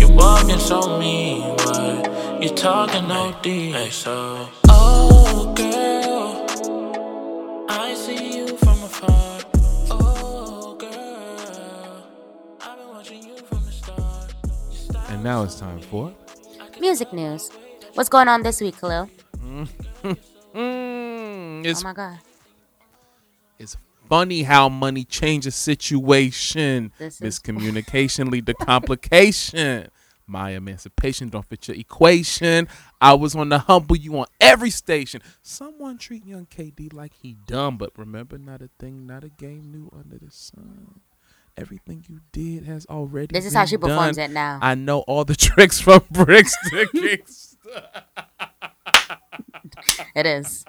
[0.00, 3.92] You walking so mean, but you talking OD.
[3.92, 6.46] So, oh girl,
[7.68, 9.40] I see you from afar.
[9.90, 10.78] Oh
[15.10, 16.14] And now it's time for.
[16.80, 17.50] Music news.
[17.94, 19.10] What's going on this week, Khalil?
[19.38, 19.68] Mm,
[21.64, 22.18] it's Oh my god.
[23.58, 23.76] It's
[24.08, 26.92] funny how money changes situation.
[26.98, 29.88] This is- Miscommunication lead to complication.
[30.30, 32.68] My emancipation don't fit your equation.
[33.00, 35.22] I was on the humble you on every station.
[35.40, 39.72] Someone treat young KD like he dumb, but remember, not a thing, not a game
[39.72, 41.00] new under the sun.
[41.58, 43.32] Everything you did has already.
[43.32, 44.30] This is how she performs done.
[44.30, 44.60] it now.
[44.62, 47.56] I know all the tricks from bricks to kicks.
[50.14, 50.64] It is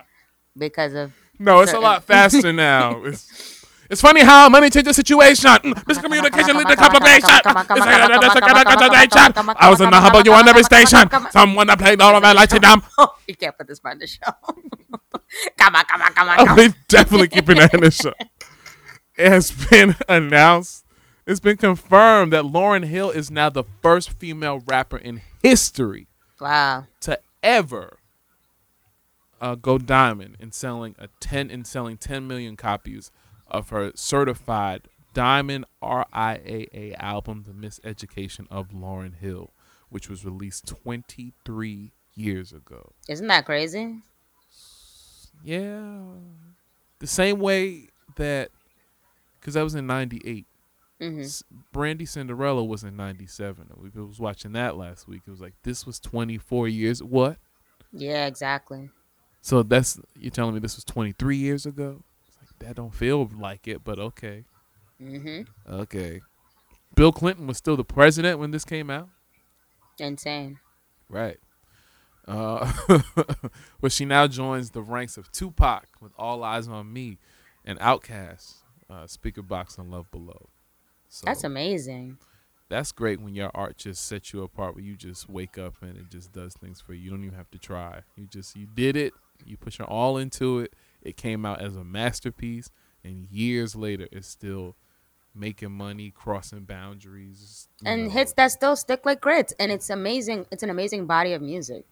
[0.57, 3.03] because of No, it's a lot faster now.
[3.05, 5.49] It's, it's funny how money changes situation.
[5.51, 7.29] Mm, Miscommunication lead to complication.
[9.59, 11.07] I was in the humble you on every station.
[11.29, 12.81] Someone that played all of my lights down.
[13.27, 14.19] you can't put this part in the show.
[15.55, 18.13] come on, come on, come on, Oh, come they definitely keeping that in the show.
[19.19, 20.85] Has been announced.
[21.27, 26.07] It's been confirmed that Lauryn Hill is now the first female rapper in history
[26.41, 26.87] Wow.
[27.01, 27.97] to ever
[29.39, 33.11] uh, go diamond in selling a ten in selling ten million copies
[33.47, 39.51] of her certified diamond RIAA album, The Miseducation of Lauryn Hill,
[39.89, 42.91] which was released 23 years ago.
[43.07, 43.97] Isn't that crazy?
[45.43, 46.01] Yeah,
[46.99, 48.49] the same way that
[49.49, 50.45] because that was in '98.
[51.01, 51.23] hmm
[51.71, 53.67] Brandy Cinderella was in '97.
[53.77, 55.23] We was watching that last week.
[55.25, 57.01] It was like this was 24 years.
[57.01, 57.37] What?
[57.91, 58.89] Yeah, exactly.
[59.41, 62.03] So that's you're telling me this was 23 years ago?
[62.27, 64.43] It's like, that don't feel like it, but okay,
[64.99, 66.21] hmm okay.
[66.95, 69.09] Bill Clinton was still the president when this came out,
[69.97, 70.59] Insane.
[71.09, 71.37] right?
[72.27, 72.71] Uh,
[73.81, 77.17] but she now joins the ranks of Tupac with All Eyez on Me,
[77.65, 78.58] and Outkast,
[78.89, 80.49] uh, Speakerboxxx and Love Below.
[81.09, 82.17] So That's amazing.
[82.69, 85.97] that's great when your art just sets you apart where you just wake up and
[85.97, 87.01] it just does things for you.
[87.01, 88.01] You don't even have to try.
[88.15, 89.13] You just you did it.
[89.45, 90.73] You put your all into it.
[91.01, 92.69] It came out as a masterpiece
[93.03, 94.75] and years later it's still
[95.33, 97.69] making money, crossing boundaries.
[97.85, 98.09] And know.
[98.11, 99.53] hits that still stick like grits.
[99.59, 100.45] And it's amazing.
[100.51, 101.85] It's an amazing body of music.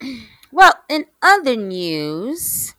[0.00, 0.18] Right.
[0.52, 2.74] Well, in other news,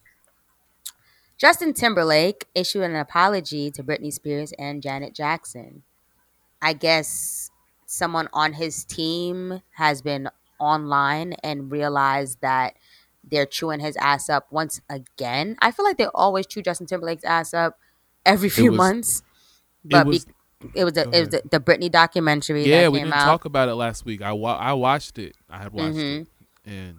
[1.41, 5.81] Justin Timberlake issued an apology to Britney Spears and Janet Jackson.
[6.61, 7.49] I guess
[7.87, 12.75] someone on his team has been online and realized that
[13.23, 15.55] they're chewing his ass up once again.
[15.63, 17.79] I feel like they always chew Justin Timberlake's ass up
[18.23, 19.23] every few was- months.
[19.83, 20.31] But was- be-
[20.75, 23.25] it was the, Go it was the, the Britney documentary Yeah, we didn't out.
[23.25, 24.21] talk about it last week.
[24.21, 25.35] I wa- I watched it.
[25.49, 26.21] I had watched Mhm.
[26.21, 26.27] it.
[26.67, 26.97] And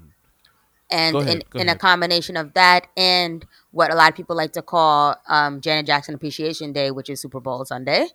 [0.90, 4.52] and ahead, in, in a combination of that and what a lot of people like
[4.52, 8.06] to call um, Janet Jackson Appreciation Day, which is Super Bowl Sunday.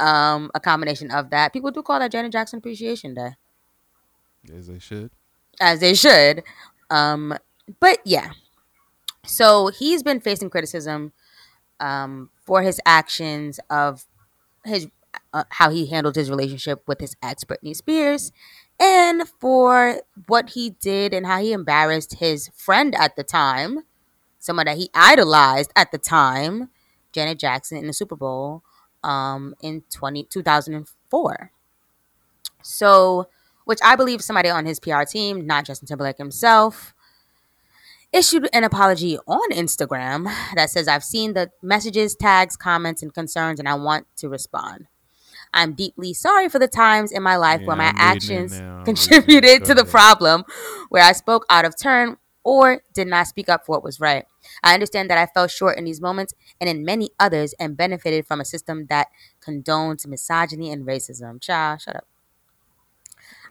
[0.00, 3.30] Um, a combination of that, people do call that Janet Jackson Appreciation Day,
[4.54, 5.10] as they should.
[5.60, 6.44] as they should.
[6.90, 7.36] Um,
[7.80, 8.30] but yeah,
[9.24, 11.12] so he's been facing criticism
[11.80, 14.06] um, for his actions of
[14.64, 14.88] his
[15.32, 18.30] uh, how he handled his relationship with his ex Britney Spears,
[18.78, 23.80] and for what he did and how he embarrassed his friend at the time,
[24.38, 26.70] someone that he idolized at the time,
[27.12, 28.62] Janet Jackson in the Super Bowl
[29.02, 31.52] um, in 20, 2004.
[32.62, 33.28] So,
[33.64, 36.94] which I believe somebody on his PR team, not Justin Timberlake himself,
[38.12, 40.24] issued an apology on Instagram
[40.54, 44.86] that says, I've seen the messages, tags, comments, and concerns, and I want to respond.
[45.52, 48.78] I'm deeply sorry for the times in my life Yeah, where my actions now.
[48.78, 48.84] I'm reading it.
[48.84, 50.44] contributed to the problem,
[50.88, 54.24] where I spoke out of turn or did not speak up for what was right.
[54.62, 58.26] I understand that I fell short in these moments and in many others and benefited
[58.26, 59.08] from a system that
[59.44, 61.40] condones misogyny and racism.
[61.40, 62.06] Child, shut up.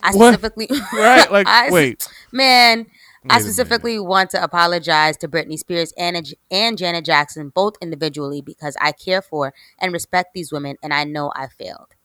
[0.02, 0.34] I What?
[0.34, 1.32] specifically Right?
[1.32, 2.08] Like, I- wait.
[2.32, 2.88] man, Wait
[3.30, 8.78] I specifically want to apologize to Britney Spears and and Janet Jackson both individually because
[8.80, 11.96] I care for and respect these women and I know I failed.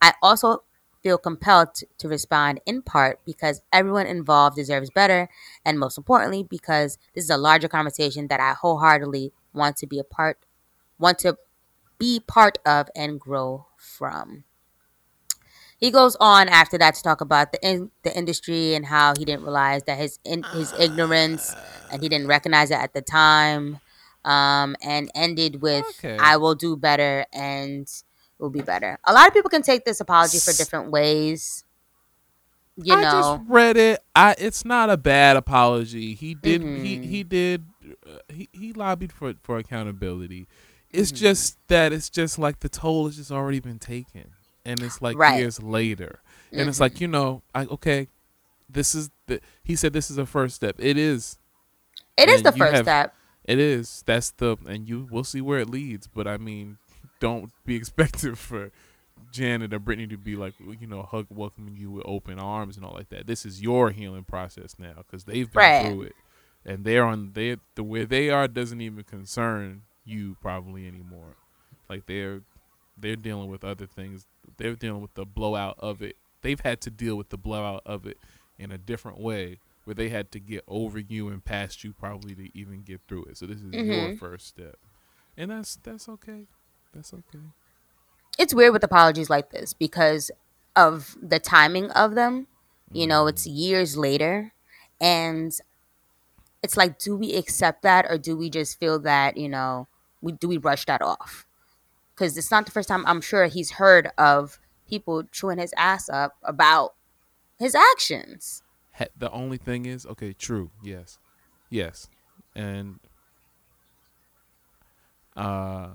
[0.00, 0.62] I also
[1.02, 5.28] feel compelled to, respond in part because everyone involved deserves better,
[5.64, 9.98] and most importantly, because this is a larger conversation that I wholeheartedly want to be
[9.98, 10.38] a part,
[10.98, 11.36] want to
[11.98, 14.44] be part of and grow from.
[15.78, 19.24] He goes on after that to talk about the in, the industry and how he
[19.24, 21.54] didn't realize that his in, his ignorance
[21.90, 23.80] and he didn't recognize it at the time,
[24.24, 26.16] um, and ended with Okay.
[26.20, 27.88] "I will do better and
[28.42, 31.64] will be better." A lot of people can take this apology for different ways.
[32.76, 34.00] You I know, just read it.
[34.16, 36.14] I it's not a bad apology.
[36.14, 37.04] He did he Mhm.
[37.04, 37.66] he did
[38.06, 40.48] uh, he he lobbied for for accountability.
[40.90, 41.16] It's Mm-hmm.
[41.20, 44.32] just that it's just like the toll has just already been taken,
[44.64, 45.38] and it's like Right.
[45.38, 48.08] years later, and it's like you know, I okay,
[48.70, 50.76] this is the he said this is a first step.
[50.78, 51.38] It is.
[52.16, 53.14] it is the first have- step.
[53.44, 54.02] It is.
[54.06, 56.06] That's the and you we'll see where it leads.
[56.08, 56.78] But I mean,
[57.22, 58.70] don't be expected for
[59.32, 62.84] Janet or Britney to be like you know hug welcoming you with open arms and
[62.84, 63.26] all like that.
[63.26, 65.78] This is your healing process now because they've been Right.
[65.78, 66.16] through it,
[66.66, 71.36] and they're on they the where they are doesn't even concern you probably anymore.
[71.88, 72.42] Like they're
[72.98, 74.26] they're dealing with other things.
[74.58, 76.16] They're dealing with the blowout of it.
[76.42, 78.18] They've had to deal with the blowout of it
[78.58, 82.34] in a different way where they had to get over you and past you probably
[82.34, 83.36] to even get through it.
[83.38, 84.18] So this is your Mhm.
[84.18, 84.76] first step.
[85.36, 86.46] And that's that's okay.
[86.94, 87.38] That's okay.
[88.38, 90.30] it's weird with apologies like this because
[90.76, 92.46] of the timing of them.
[92.92, 94.52] You know, it's years later,
[95.00, 95.52] and
[96.62, 99.88] it's like, do we accept that, or do we just feel that you know,
[100.20, 101.46] we do we brush that off?
[102.14, 106.10] Because it's not the first time I'm sure he's heard of people chewing his ass
[106.10, 106.94] up about
[107.58, 108.62] his actions.
[109.16, 111.18] The only thing is, okay, true, yes,
[111.70, 112.08] yes,
[112.54, 113.00] and
[115.34, 115.94] uh,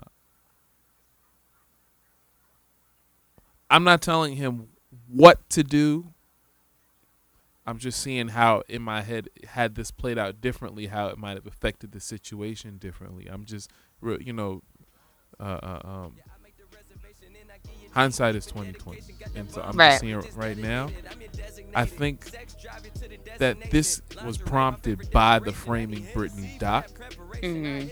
[3.70, 4.70] I'm not telling him
[5.08, 6.14] what to do.
[7.66, 11.36] I'm just seeing how in my head had this played out differently, how it might
[11.36, 13.28] have affected the situation differently.
[13.28, 13.70] I'm just,
[14.22, 14.62] you know,
[15.40, 16.16] uh, uh, um,
[17.92, 19.02] hindsight is 2020,
[19.36, 19.90] and so I'm Right.
[19.90, 20.90] just seeing right now.
[21.76, 22.32] I think
[23.38, 26.88] that this was prompted by the framing Britney doc,
[27.42, 27.88] hmm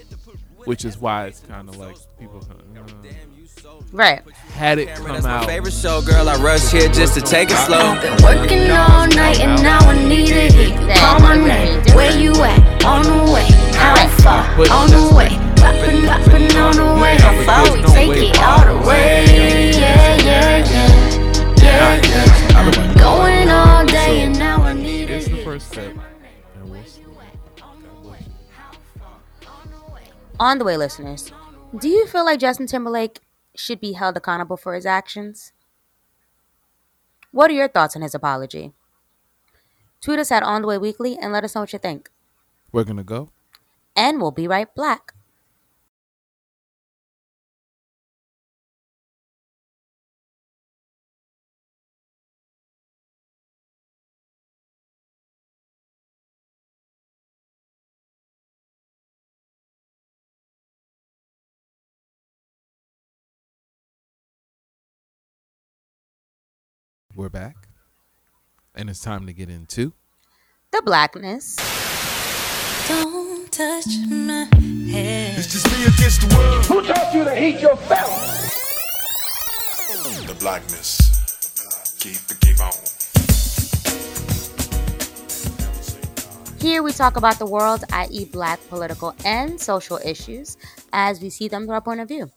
[0.66, 4.22] which is why it's kind of like people kinda, uh, Right.
[4.54, 5.46] had it come That's my out.
[5.46, 6.28] favorite show, girl.
[6.30, 7.96] I rush here just to take it slow.
[8.02, 10.98] Been working all night and now I need a hit.
[10.98, 12.84] Call my name, where you at?
[12.86, 14.58] On the way, how far?
[14.58, 17.16] But On the way, poppin', poppin' on the way.
[17.18, 19.72] How far we no take it all the way?
[19.72, 22.94] Yeah, yeah, yeah, yeah, yeah.
[23.00, 25.95] Going all day and now I need a It's the first step,
[30.40, 31.32] On the way, listeners,
[31.80, 33.22] do you feel like Justin Timberlake
[33.56, 35.54] should be held accountable for his actions?
[37.32, 38.74] What are your thoughts on his apology?
[40.02, 42.10] Tweet us at On the Way Weekly and let us know what you think.
[42.72, 43.30] We're gonna go.
[43.96, 45.15] And we'll be right back.
[67.18, 67.70] We're back,
[68.76, 69.94] and it's time to get into.
[70.74, 71.56] The blackness.
[72.90, 74.50] Don't touch my
[74.92, 75.40] head.
[75.40, 76.66] It's just me against the world.
[76.66, 78.10] Who taught you to hate yourself?
[80.28, 80.98] The blackness.
[82.00, 82.74] Keep the game on.
[86.60, 90.58] Here we talk about the world, i.e., black political and social issues,
[90.92, 92.30] as we see them through our point of view.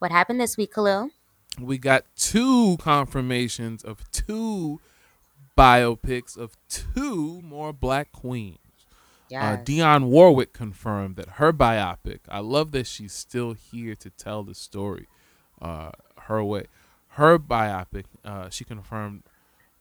[0.00, 1.10] What happened this week, Kahlil?
[1.58, 4.80] We got two confirmations of two
[5.56, 8.58] biopics of two more black queens.
[9.54, 12.20] Uh, Dionne Warwick confirmed that her biopic.
[12.28, 15.06] I love that she's still here to tell the story,
[15.60, 15.90] uh,
[16.22, 16.66] her way.
[17.14, 18.04] Her biopic.
[18.24, 19.22] Uh, she confirmed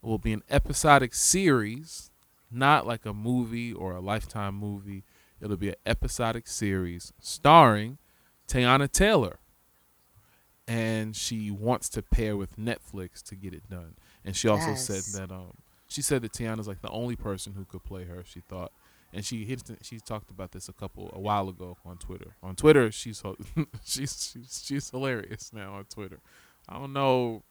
[0.01, 2.11] will be an episodic series,
[2.51, 5.03] not like a movie or a lifetime movie.
[5.41, 7.97] It'll be an episodic series starring
[8.47, 9.39] Teyana Taylor,
[10.69, 13.95] and she wants to pair with Netflix to get it done.
[14.23, 14.85] And she also Yes.
[14.85, 15.53] said that um,
[15.87, 18.23] she said that Teyana's like the only person who could play her.
[18.23, 18.71] She thought,
[19.11, 22.35] and she hit, she talked about this a couple a while ago on Twitter.
[22.43, 23.23] On Twitter, she's
[23.83, 26.19] she's she's she's hilarious now on Twitter.
[26.69, 27.41] I don't know.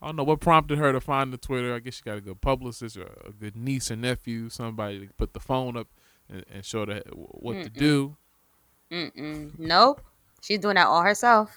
[0.00, 1.74] I don't know what prompted her to find the Twitter.
[1.74, 5.12] I guess she got a good publicist or a good niece or nephew, somebody to
[5.12, 5.86] put the phone up
[6.28, 8.16] and, and show her what to do.
[8.90, 9.58] Mm-mm.
[9.58, 10.00] Nope.
[10.40, 11.56] She's doing that all herself.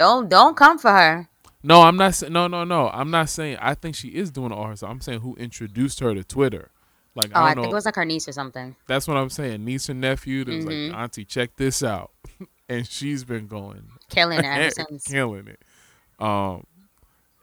[0.00, 1.28] Don't don't come for her.
[1.62, 2.22] No, I'm not.
[2.30, 2.88] No, no, no.
[2.88, 3.58] I'm not saying.
[3.60, 4.90] I think she is doing all herself.
[4.90, 6.70] I'm saying who introduced her to Twitter.
[7.14, 7.62] Like Oh, I I, don't know.
[7.64, 8.76] think it was like her niece or something.
[8.86, 9.62] That's what I'm saying.
[9.62, 10.44] Niece and nephew.
[10.44, 10.88] That was Mhm.
[10.92, 12.12] like, Auntie, check this out,
[12.70, 15.04] and she's been going Killing it ever since.
[15.04, 15.60] killing it.
[16.18, 16.64] Um,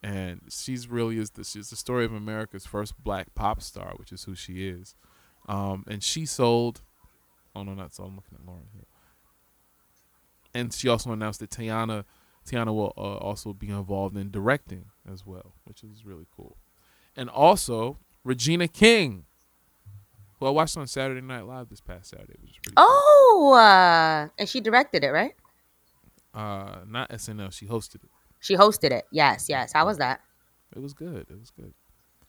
[0.02, 4.12] and she's really is the she's the story of America's first black pop star, which
[4.12, 4.96] is who she is.
[5.48, 6.82] Um, and she sold.
[7.56, 8.06] Oh no, not so.
[8.06, 8.86] I'm looking at Lauren here.
[10.56, 12.04] And she also announced that Teyana,
[12.48, 16.58] Teyana will uh, also be involved in directing as well, which is really cool.
[17.16, 19.26] And also Regina King,
[20.40, 22.76] who I watched on Saturday Night Live this past Saturday, which is pretty.
[22.78, 25.34] Oh, uh, and she directed it, right?
[26.34, 27.52] Uh, not SNL.
[27.52, 28.10] She hosted it.
[28.40, 29.06] She hosted it.
[29.12, 29.74] Yes, yes.
[29.74, 30.22] How was that?
[30.76, 31.26] It was good.
[31.30, 31.74] It was good.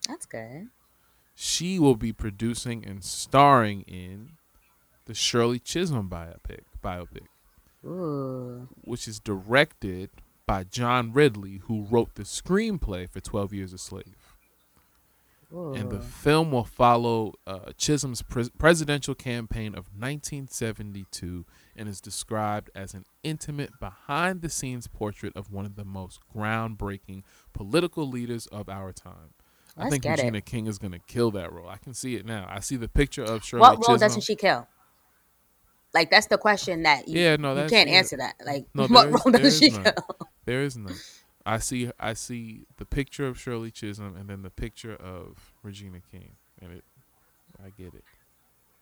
[0.08, 0.68] That's good.
[1.34, 4.32] She will be producing and starring in
[5.04, 7.26] the Shirley Chisholm biopic, biopic,
[7.84, 8.68] Ooh.
[8.84, 10.10] which is directed
[10.46, 14.34] by John Ridley, who wrote the screenplay for Twelve Years a Slave.
[15.50, 22.68] And the film will follow uh, Chisholm's pres- presidential campaign of 1972 and is described
[22.74, 27.22] as an intimate, behind the scenes portrait of one of the most groundbreaking
[27.54, 29.32] political leaders of our time.
[29.74, 30.22] I Let's think get it.
[30.24, 31.68] Regina King is going to kill that role.
[31.70, 32.46] I can see it now.
[32.50, 33.98] I see the picture of Shirley What role Chisholm.
[34.00, 34.66] doesn't she kill?
[35.94, 37.96] Like that's the question that you, Yeah, no, you can't yeah.
[37.96, 38.34] answer that.
[38.44, 39.92] Like No, what is- role doesn't she none.
[40.44, 40.94] There is none.
[41.46, 41.90] I see.
[41.98, 46.72] I see the picture of Shirley Chisholm and then the picture of Regina King, and
[46.72, 46.84] it.
[47.64, 48.04] I get it.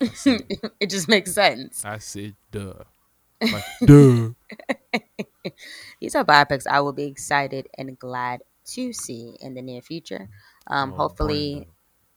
[0.00, 0.72] I it.
[0.80, 1.84] it just makes sense.
[1.84, 2.74] I said, duh.
[3.40, 4.30] Like, duh.
[6.00, 10.28] These are biopics I will be excited and glad to see in the near future.
[10.66, 11.70] Um, Oh, hopefully Brenda.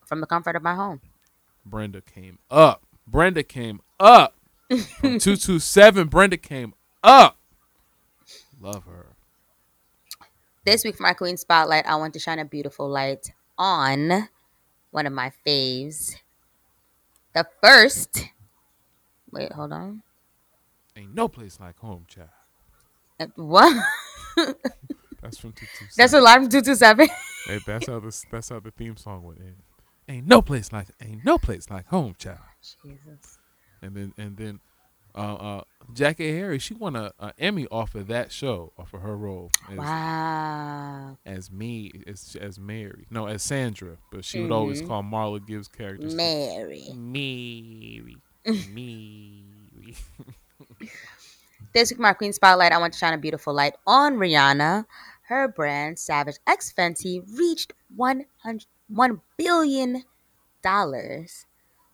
[0.04, 1.00] from the comfort of my home.
[1.64, 2.82] Brenda came up.
[3.06, 4.34] Brenda came up.
[4.70, 7.36] From 227, Brenda came up.
[8.60, 9.16] Love her.
[10.64, 14.28] This week for my Queen Spotlight, I want to shine a beautiful light on
[14.92, 16.14] one of my faves.
[17.34, 18.26] The first.
[19.32, 20.02] Wait, hold on.
[20.96, 22.28] Ain't no place like home, child.
[23.18, 23.74] Uh, What?
[25.20, 25.88] That's from 227.
[25.96, 27.08] That's a live from 227.
[27.46, 28.24] Hey, that's how this.
[28.30, 29.56] That's how the theme song went in.
[30.08, 30.88] Ain't no place like.
[31.02, 32.38] Ain't no place like home, child.
[32.82, 33.38] Jesus.
[33.82, 34.60] And then and then,
[35.14, 35.62] uh, uh,
[35.92, 39.50] Jackée Harry, she won a, a Emmy off of that show, off of her role
[39.70, 41.16] as, Wow.
[41.26, 44.86] as me as as Mary, no, as Sandra, but she would always Mhm.
[44.88, 46.84] call Marla Gibbs' characters Mary.
[46.94, 49.94] Mary, Mary.
[51.72, 54.86] This week, my Queen Spotlight, I want to shine a beautiful light on Rihanna.
[55.28, 60.02] Her brand, Savage X Fenty, reached 100, $1 billion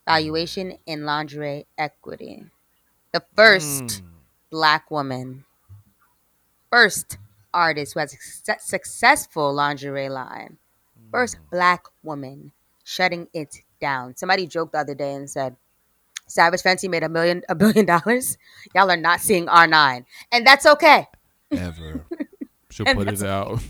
[0.06, 2.44] valuation in lingerie equity.
[3.12, 4.02] The first Mm.
[4.50, 5.44] black woman,
[6.70, 7.18] first
[7.52, 10.58] artist who has a suc- successful lingerie line,
[11.10, 12.52] first black woman
[12.84, 14.16] shutting it down.
[14.16, 15.56] Somebody joked the other day and said,
[16.28, 18.36] Savage Fenty made a million, a billion dollars.
[18.74, 21.06] Y'all are not seeing R9, and that's okay.
[21.52, 22.04] Ever.
[22.70, 23.60] She'll And put that's it out.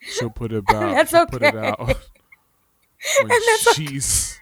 [0.00, 0.94] She'll put it out.
[0.94, 1.68] that's She'll put it okay.
[1.68, 1.78] out
[3.18, 3.86] when that's okay.
[3.86, 4.35] she's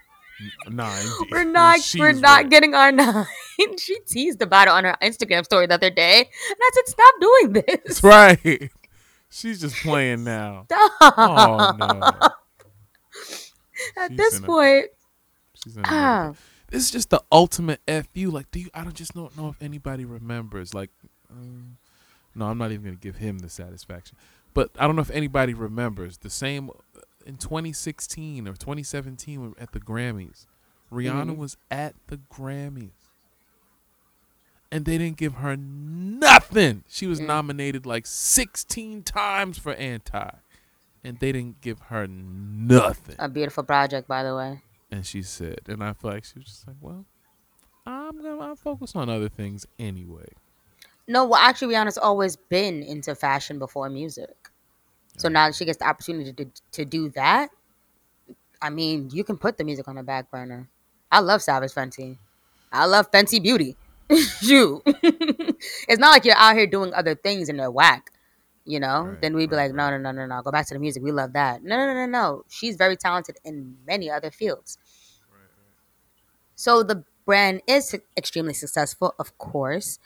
[0.68, 1.08] ninety.
[1.30, 2.48] We're not, we're not ready.
[2.48, 3.26] getting our nine.
[3.78, 7.14] she teased about it on her Instagram story the other day, and I said, "Stop
[7.20, 8.70] doing this." Right.
[9.30, 10.66] She's just playing now.
[10.72, 11.14] Stop.
[11.16, 12.00] Oh no.
[13.96, 14.86] At She's this point,
[15.62, 16.32] She's in a ah,
[16.68, 18.30] This is just the ultimate fu.
[18.30, 18.68] Like, do you?
[18.74, 20.72] I don't just don't know if anybody remembers.
[20.72, 20.90] Like,
[21.30, 21.78] um,
[22.34, 24.16] no, I'm not even gonna give him the satisfaction.
[24.54, 26.70] But I don't know if anybody remembers the same
[27.24, 30.46] in 2016 or 2017 at the Grammys.
[30.92, 31.36] Rihanna Mhm.
[31.38, 32.92] was at the Grammys,
[34.70, 36.84] and they didn't give her nothing.
[36.88, 37.26] She was Mm.
[37.26, 40.30] nominated like 16 times for Anti,
[41.02, 43.16] and they didn't give her nothing.
[43.18, 44.62] a beautiful project, by the way.
[44.90, 47.04] And she said, and I feel like she was just like, well,
[47.86, 50.28] I'm gonna I'll focus on other things anyway.
[51.06, 54.43] No, well, actually, Rihanna's always been into fashion before music.
[55.16, 57.50] So now that she gets the opportunity to, to do that,
[58.60, 60.68] I mean, you can put the music on the back burner.
[61.10, 62.18] I love Savage Fenty.
[62.72, 63.76] I love Fenty Beauty.
[64.40, 64.82] you.
[64.86, 68.10] it's not like you're out here doing other things and they're whack.
[68.64, 69.02] You know?
[69.02, 70.42] Right, then we'd be right, like, no, no, no, no, no.
[70.42, 71.02] Go back to the music.
[71.02, 71.62] We love that.
[71.62, 72.44] No, no, no, no, no.
[72.48, 74.78] She's very talented in many other fields.
[76.56, 79.98] So the brand is extremely successful, of course.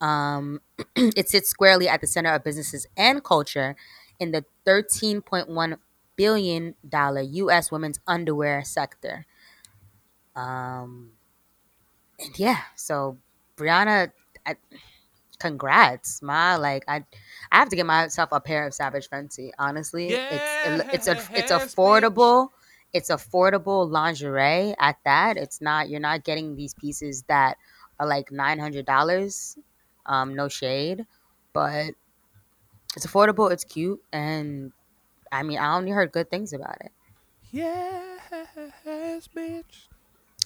[0.00, 0.60] Um,
[0.96, 3.76] it sits squarely at the center of businesses and culture
[4.18, 5.78] in the $13.1
[6.16, 7.70] billion U.S.
[7.70, 9.26] women's underwear sector.
[10.34, 11.12] Um,
[12.18, 13.18] and yeah, so
[13.56, 14.12] Rihanna,
[14.44, 14.56] I,
[15.38, 16.56] congrats, ma.
[16.56, 17.04] Like I,
[17.52, 19.50] I have to get myself a pair of Savage Fenty.
[19.58, 22.48] Honestly, it's it's a it's affordable.
[22.92, 25.36] It's affordable lingerie at that.
[25.36, 27.56] It's not you're not getting these pieces that
[27.98, 29.58] are like nine hundred dollars.
[30.06, 31.06] Um, no shade,
[31.52, 31.94] but
[32.96, 33.50] it's affordable.
[33.52, 34.72] It's cute, and
[35.30, 36.92] I mean I only heard good things about it.
[37.52, 39.88] Yes, bitch.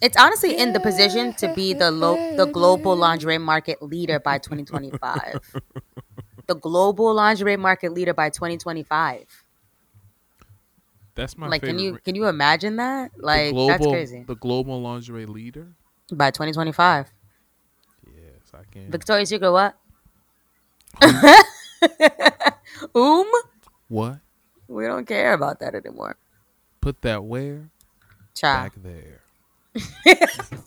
[0.03, 4.39] It's honestly in the position to be the lo- the global lingerie market leader by
[4.39, 5.41] 2025.
[6.47, 9.45] the global lingerie market leader by 2025.
[11.15, 11.75] That's my like, favorite.
[11.77, 13.13] can you can you imagine that?
[13.15, 14.25] the Like, global, that's crazy.
[14.27, 15.75] The global lingerie leader.
[16.13, 17.13] By 2025,
[18.07, 18.91] Yes, I can.
[18.91, 19.77] Victoria's Secret what?
[22.95, 23.31] um,
[23.89, 24.19] what?
[24.69, 26.17] we don't care about that anymore.
[26.81, 27.71] Put that where?
[28.35, 29.21] Child, Back there.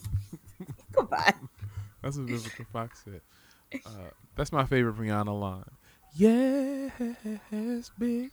[0.92, 1.34] goodbye.
[2.02, 3.22] That's what Vivica Fox said.
[3.86, 5.64] Uh, that's my favorite Rihanna line.
[6.16, 6.92] Yes,
[8.00, 8.30] bitch.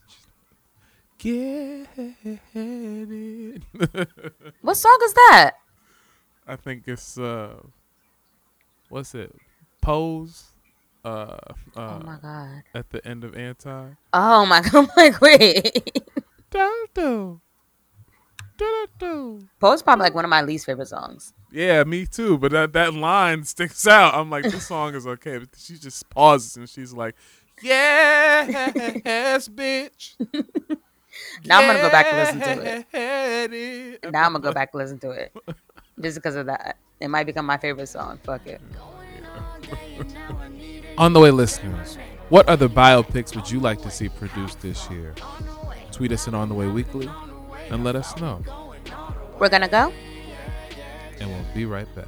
[1.19, 1.89] Get
[2.55, 3.63] it.
[4.63, 5.53] What song is that?
[6.47, 7.55] I think it's uh,
[8.89, 9.35] what's it?
[9.81, 10.50] Pose.
[11.05, 11.39] Uh, uh,
[11.77, 12.63] Oh my god.
[12.75, 13.91] at the end of Anti.
[14.13, 14.75] Oh my god.
[14.75, 16.03] I'm like, wait.
[16.51, 17.41] Do-do.
[18.59, 19.49] Do-do-do.
[19.61, 21.33] Pose probably like one of my least favorite songs.
[21.51, 22.37] Yeah, me too.
[22.39, 24.15] But that that line sticks out.
[24.15, 25.39] I'm like, this song is okay.
[25.39, 27.15] But she just pauses and she's like,
[27.63, 30.15] "Yes, bitch."
[31.45, 32.87] Now I'm gonna go back and listen to it.
[34.03, 34.13] it.
[34.13, 35.33] Now I'm gonna go back and listen to it
[36.01, 36.77] just because of that.
[37.01, 38.19] It might become my favorite song.
[38.25, 38.61] Fuck it.
[40.99, 41.97] On the way, listeners,
[42.29, 45.15] what other biopics would you like to see produced this year?
[45.93, 47.09] Tweet us at On the Way Weekly
[47.71, 48.43] and let us know.
[49.39, 49.93] We're gonna go.
[51.21, 52.07] And we'll be right back.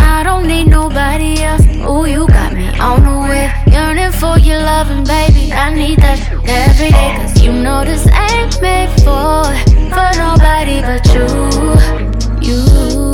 [0.00, 1.64] I don't need nobody else.
[1.66, 3.52] Ooh, you got me on the way.
[3.72, 5.52] Yearning for your loving, baby.
[5.52, 7.14] I need that every day.
[7.16, 9.44] Cause you know this ain't made for,
[9.90, 12.50] for nobody but you.
[12.50, 13.09] You.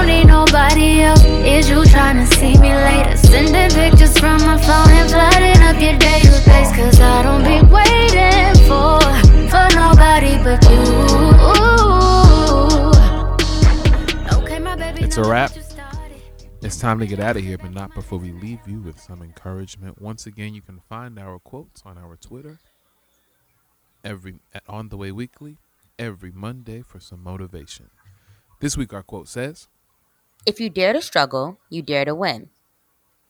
[0.00, 1.22] Don't need nobody else.
[1.26, 3.18] Is you trying to see me later?
[3.18, 6.74] Sending pictures from my phone and flooding up your day with place.
[6.74, 8.98] Cause I don't be waiting for,
[9.50, 10.80] for nobody but you.
[14.38, 15.50] Okay, my baby, It's a wrap.
[15.50, 16.22] what you started.
[16.62, 19.20] It's time to get out of here, but not before we leave you with some
[19.20, 20.00] encouragement.
[20.00, 22.58] Once again, you can find our quotes on our Twitter
[24.02, 25.58] every at On the Way Weekly
[25.98, 27.90] every Monday for some motivation.
[28.60, 29.68] This week, our quote says,
[30.46, 32.50] If you dare to struggle, you dare to win.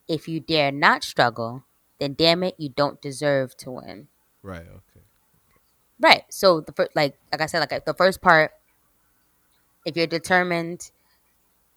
[0.09, 1.65] If you dare not struggle,
[1.99, 4.09] then damn it, you don't deserve to win.
[4.43, 5.05] "Right, okay,
[6.01, 6.25] Right.
[6.31, 8.53] So the first, like, like I said, like the first part,
[9.85, 10.91] if you're determined,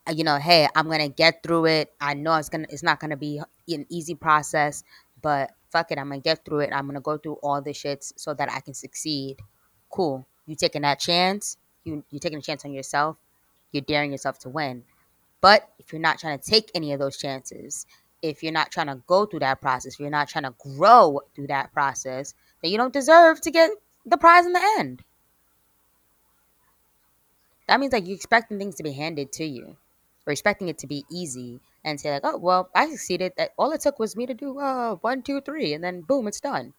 [0.08, 1.94] uh, you know, hey, I'm gonna get through it.
[2.00, 4.84] I know it's gonna, it's not gonna be an easy process,
[5.22, 6.70] but fuck it, I'm gonna get through it.
[6.74, 9.38] I'm gonna go through all the shits so that I can succeed.
[9.90, 10.26] Cool.
[10.46, 11.58] You taking that chance?
[11.84, 13.18] You you taking a chance on yourself?
[13.72, 14.84] You're daring yourself to win.
[15.44, 17.86] But if you're not trying to take any of those chances,
[18.22, 21.20] if you're not trying to go through that process, if you're not trying to grow
[21.36, 23.72] through that process, then you don't deserve to get
[24.06, 25.04] the prize in the end.
[27.68, 29.76] That means like you're expecting things to be handed to you,
[30.26, 33.34] or expecting it to be easy, and say like, oh well, I succeeded.
[33.36, 36.26] That all it took was me to do uh, one, two, three, and then boom,
[36.26, 36.74] it's done.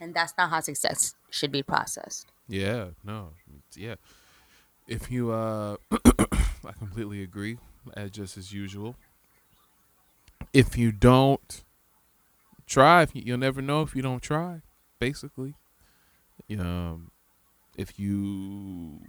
[0.00, 2.28] And that's not how success should be processed.
[2.48, 3.34] yeah, no,
[3.76, 3.96] yeah."
[4.86, 7.58] If you, uh, I completely agree,
[7.96, 8.96] as just as usual.
[10.52, 11.62] If you don't
[12.66, 14.60] try, you, you'll never know if you don't try.
[14.98, 15.54] Basically,
[16.58, 17.10] um,
[17.76, 19.00] if you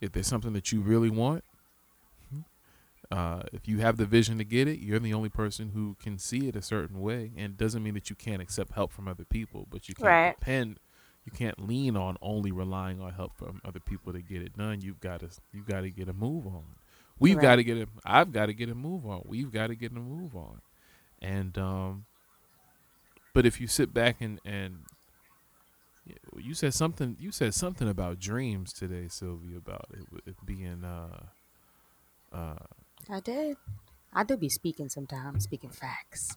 [0.00, 1.44] if there's something that you really want,
[3.10, 6.16] uh, if you have the vision to get it, you're the only person who can
[6.16, 9.08] see it a certain way, and it doesn't mean that you can't accept help from
[9.08, 10.38] other people, but you can't Right.
[10.38, 10.78] depend.
[11.30, 14.80] You can't lean on only relying on help from other people to get it done.
[14.82, 16.64] You've got to you've got to get a move on.
[17.18, 17.40] We've Right.
[17.40, 17.88] got to get a.
[18.04, 19.22] I've got to get a move on.
[19.26, 20.60] We've got to get a move on,
[21.20, 22.06] and um.
[23.34, 24.86] But if you sit back and and
[26.38, 27.16] you said something.
[27.20, 29.58] You said something about dreams today, Sylvia.
[29.58, 31.26] About it, it being uh,
[32.32, 32.66] uh,
[33.10, 33.56] I did.
[34.12, 36.36] I do be speaking sometimes, speaking facts.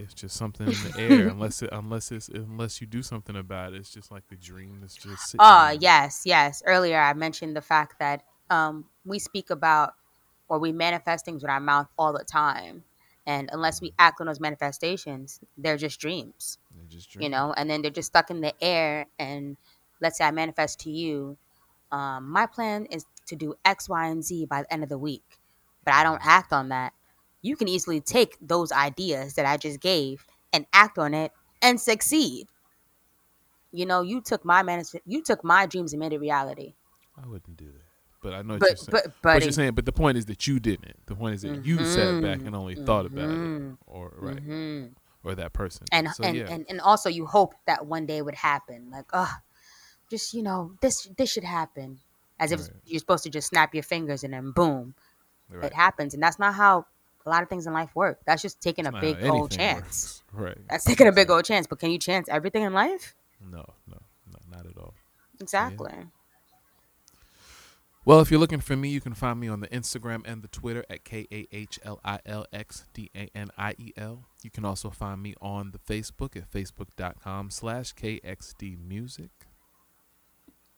[0.00, 1.28] It's just something in the air.
[1.30, 4.78] unless it, unless it's unless you do something about it, it's just like the dream
[4.80, 5.38] that's just sitting.
[5.40, 5.74] Oh, there.
[5.74, 6.62] yes, yes.
[6.66, 9.94] Earlier I mentioned the fact that um, we speak about
[10.48, 12.84] or we manifest things with our mouth all the time.
[13.26, 17.22] And unless we act on those manifestations, they're just dreams, They're just dreams.
[17.24, 19.06] you know, and then they're just stuck in the air.
[19.18, 19.56] And
[20.00, 21.36] let's say I manifest to you,
[21.92, 24.98] um, my plan is to do X, Y, and Z by the end of the
[24.98, 25.38] week,
[25.84, 26.92] but I don't act on that,
[27.42, 31.32] you can easily take those ideas that I just gave and act on it
[31.62, 32.48] and succeed.
[33.72, 36.74] You know, you took my management, you took my dreams and made it reality.
[37.22, 37.82] I wouldn't do that.
[38.22, 38.88] But I know what But- you're saying.
[38.90, 41.06] but- But, you're saying, but the point is that you didn't.
[41.06, 44.36] The point is that you sat back Mhm, and only thought about it, or right,
[44.46, 44.92] mhm.
[45.24, 45.86] or that person.
[45.92, 49.06] and so and, yeah, and and also you hope that one day would happen like
[49.12, 49.32] oh
[50.10, 52.00] just you know this this should happen
[52.38, 52.70] as if Right.
[52.84, 54.94] you're supposed to just snap your fingers and then boom
[55.50, 55.64] right.
[55.64, 56.86] it happens and that's not how
[57.26, 59.80] a lot of things in life work that's just taking a It's big old chance
[59.80, 60.22] works.
[60.32, 60.58] Right.
[60.68, 63.98] that's taking a big old chance but can you chance everything in life No, no,
[64.32, 64.94] no, not at all.
[65.40, 65.92] exactly
[68.06, 70.48] Well, if you're looking for me, you can find me on the Instagram and the
[70.48, 74.24] Twitter at K A H L I L X D A N I E L.
[74.42, 79.30] You can also find me on the Facebook at facebook.com slash KXD Music.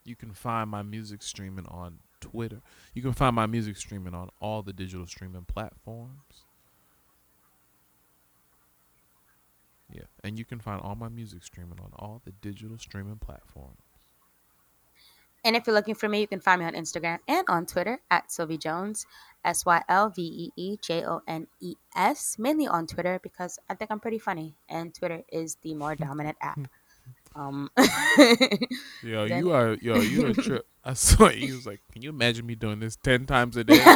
[0.05, 2.63] You can find my music streaming on Twitter.
[2.95, 6.47] You can find my music streaming on all the digital streaming platforms.
[9.91, 13.79] Yeah, and you can find all my music streaming on all the digital streaming platforms.
[15.45, 18.01] and if you're looking for me you can find me on instagram and on twitter
[18.11, 19.07] at sylvie jones
[19.45, 19.97] s-y-l-v-e-e-j-o-n-e-s
[22.39, 26.37] mainly on twitter because i think i'm pretty funny and twitter is the more dominant
[26.41, 26.61] app
[27.35, 27.71] um
[29.03, 30.67] Yo, Then- you are yo, you a trip.
[30.85, 31.47] I saw you.
[31.47, 33.95] He was like, "Can you imagine me doing this ten times a day?" yeah,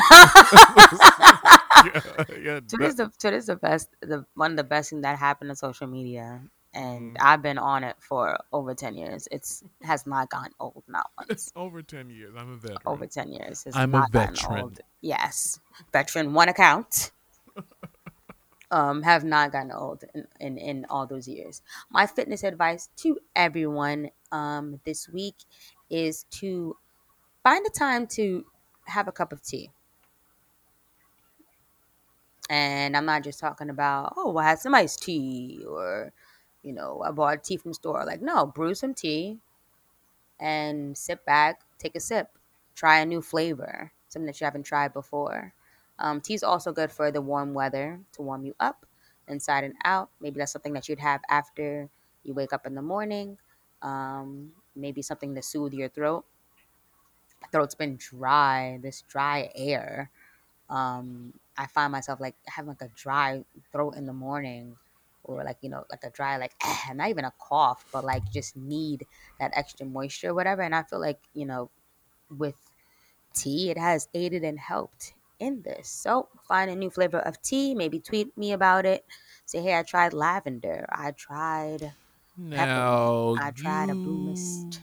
[2.41, 5.57] yeah, Twitter's the Twitter's the best the one of the best thing that happened to
[5.57, 6.41] social media.
[6.75, 7.23] And Mm.
[7.23, 9.27] I've been on it for over ten years.
[9.33, 11.51] It's has not gotten old, not once.
[11.57, 12.35] over ten years.
[12.37, 12.79] I'm a veteran.
[12.85, 13.65] over ten years.
[13.67, 14.77] It's I'm a veteran.
[15.01, 15.59] Yes.
[15.93, 17.13] Veteran one account.
[18.71, 21.63] Um, have not gotten old in, in, in all those years.
[21.91, 25.37] My fitness advice to everyone um this week
[25.89, 26.77] is to
[27.45, 28.45] find a time to
[28.87, 29.71] have a cup of tea.
[32.49, 36.13] And I'm not just talking about, oh, I had some iced tea or,
[36.63, 38.05] you know, I bought tea from the store.
[38.07, 39.39] Like, no, brew some tea
[40.39, 42.39] and sit back, take a sip,
[42.75, 45.53] try a new flavor, something that you haven't tried before.
[45.99, 48.87] Um, tea is also good for the warm weather to warm you up
[49.29, 50.11] inside and out.
[50.21, 51.89] Maybe that's something that you'd have after
[52.23, 53.39] you wake up in the morning.
[53.83, 56.27] Um, maybe something to soothe your throat.
[57.53, 60.11] Throat's been dry, this dry air
[60.71, 64.77] um i find myself like having like a dry throat in the morning
[65.25, 66.55] or like you know like a dry like
[66.95, 69.07] not even a cough but like just need
[69.41, 71.71] that extra moisture whatever and i feel like you know
[72.31, 72.71] with
[73.35, 77.75] tea it has aided and helped in this so find a new flavor of tea
[77.75, 79.05] maybe tweet me about it
[79.45, 81.93] say hey i tried lavender i tried
[82.37, 84.81] Now i tried a blue you- mist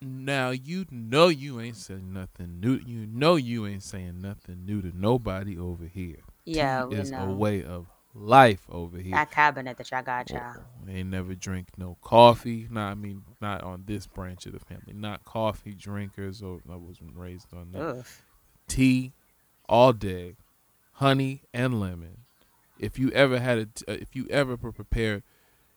[0.00, 2.80] Now you know you ain't saying nothing new.
[2.84, 6.16] You know you ain't saying nothing new to nobody over here.
[6.44, 7.28] Yeah, Tea we is know.
[7.30, 9.14] a way of life over here.
[9.14, 12.66] that cabinet that y'all got y'all They ain't never drink no coffee.
[12.68, 14.92] Nah, I mean not on this branch of the family.
[14.92, 16.42] Not coffee drinkers.
[16.42, 17.82] Or I wasn't raised on that.
[17.82, 18.04] Ugh.
[18.66, 19.12] Tea,
[19.72, 20.36] all day,
[20.94, 22.18] honey and lemon.
[22.78, 25.22] If you ever had a, t- uh, if you ever prepared,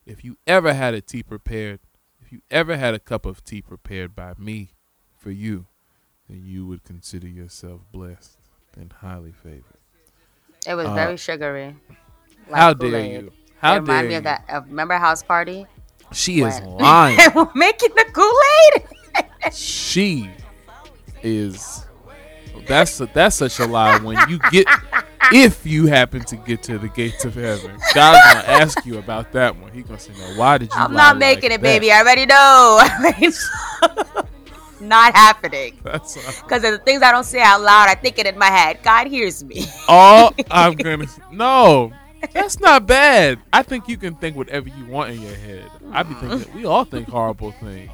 [0.05, 1.79] if you ever had a tea prepared,
[2.21, 4.71] if you ever had a cup of tea prepared by me,
[5.17, 5.65] for you,
[6.29, 8.37] then you would consider yourself blessed
[8.77, 9.79] and highly favored.
[10.67, 11.75] it was Uh, very sugary
[12.49, 13.21] like how dare Kool-Aid.
[13.23, 13.31] you?
[13.59, 14.17] How it reminded dare me you?
[14.17, 15.65] of that of, remember house party
[16.11, 17.17] She is when- lying.
[17.55, 20.29] making the Kool-Aid she
[21.23, 21.85] is
[22.67, 24.67] that's a, that's such a lie when you get
[25.31, 29.31] if you happen to get to the gates of heaven god's gonna ask you about
[29.31, 31.63] that one he gonna say no why did you I'm not like making it, that?"
[31.63, 31.91] baby.
[31.91, 32.35] I already know.
[32.81, 34.23] I already know.
[34.87, 35.79] not happening.
[35.83, 38.47] that's Because of the things I don't say out loud, I think it in my
[38.51, 38.79] head.
[38.83, 39.65] God hears me.
[39.87, 41.91] all i'm gonna no
[42.33, 46.01] that's not bad i think you can think whatever you want in your head i
[46.03, 47.89] be thinking we all think horrible things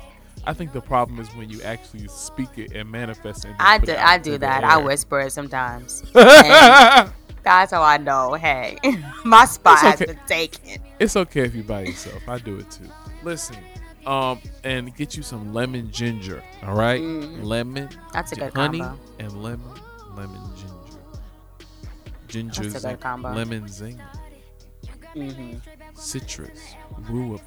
[0.45, 3.49] I think the problem is when you actually speak it and manifest it.
[3.49, 3.91] and I do.
[3.91, 4.63] it I do that.
[4.63, 6.01] I whisper it sometimes.
[6.13, 8.33] That's how I know.
[8.33, 8.77] Hey,
[9.25, 10.81] my spot It's has been taken.
[10.99, 12.21] It's okay if you by yourself.
[12.27, 12.85] I do it too.
[13.23, 13.57] Listen,
[14.05, 16.43] um, and get you some lemon ginger.
[16.63, 17.43] All right, Mm.
[17.43, 18.99] lemon, That's a good honey, combo.
[19.19, 19.71] and lemon,
[20.15, 20.99] lemon ginger,
[22.27, 23.31] ginger, That's a good combo.
[23.33, 23.99] lemon zing,
[25.13, 25.53] hmm
[25.95, 26.75] citrus,
[27.09, 27.41] rhubarb.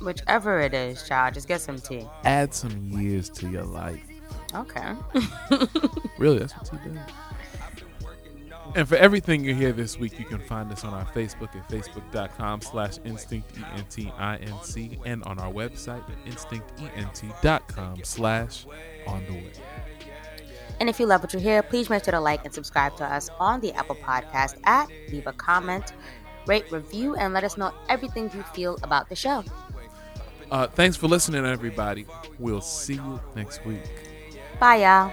[0.00, 2.06] Whichever it is, child, just get some tea.
[2.24, 4.00] Add some years to your life.
[4.54, 4.94] Okay.
[6.18, 6.98] Really, that's what tea does.
[8.74, 11.68] And for everything you hear this week, you can find us on our Facebook at
[11.68, 18.66] facebook.com slash instinct, E-N-T-I-N-C, and on our website at instinctent.com slash
[19.06, 19.52] on the way.
[20.80, 23.04] And if you love what you hear, please make sure to like and subscribe to
[23.04, 24.88] us on the Apple Podcast app.
[25.10, 25.92] Leave a comment,
[26.46, 29.44] rate, review, and let us know everything you feel about the show.
[30.52, 32.04] Uh, thanks for listening, everybody.
[32.38, 33.80] We'll see you next week.
[34.60, 35.10] Bye, y'all.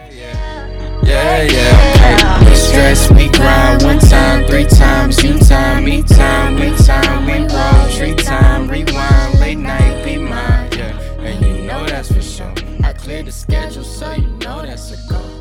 [1.02, 2.44] Yeah, yeah.
[2.44, 7.48] We stress, we grind one time, three times, you time, me time, we time, we
[7.56, 11.00] roll, tree time, rewind, late night, be mine, yeah.
[11.22, 12.54] And you know that's for sure.
[12.84, 15.39] I cleared the schedule, so you know that's a go.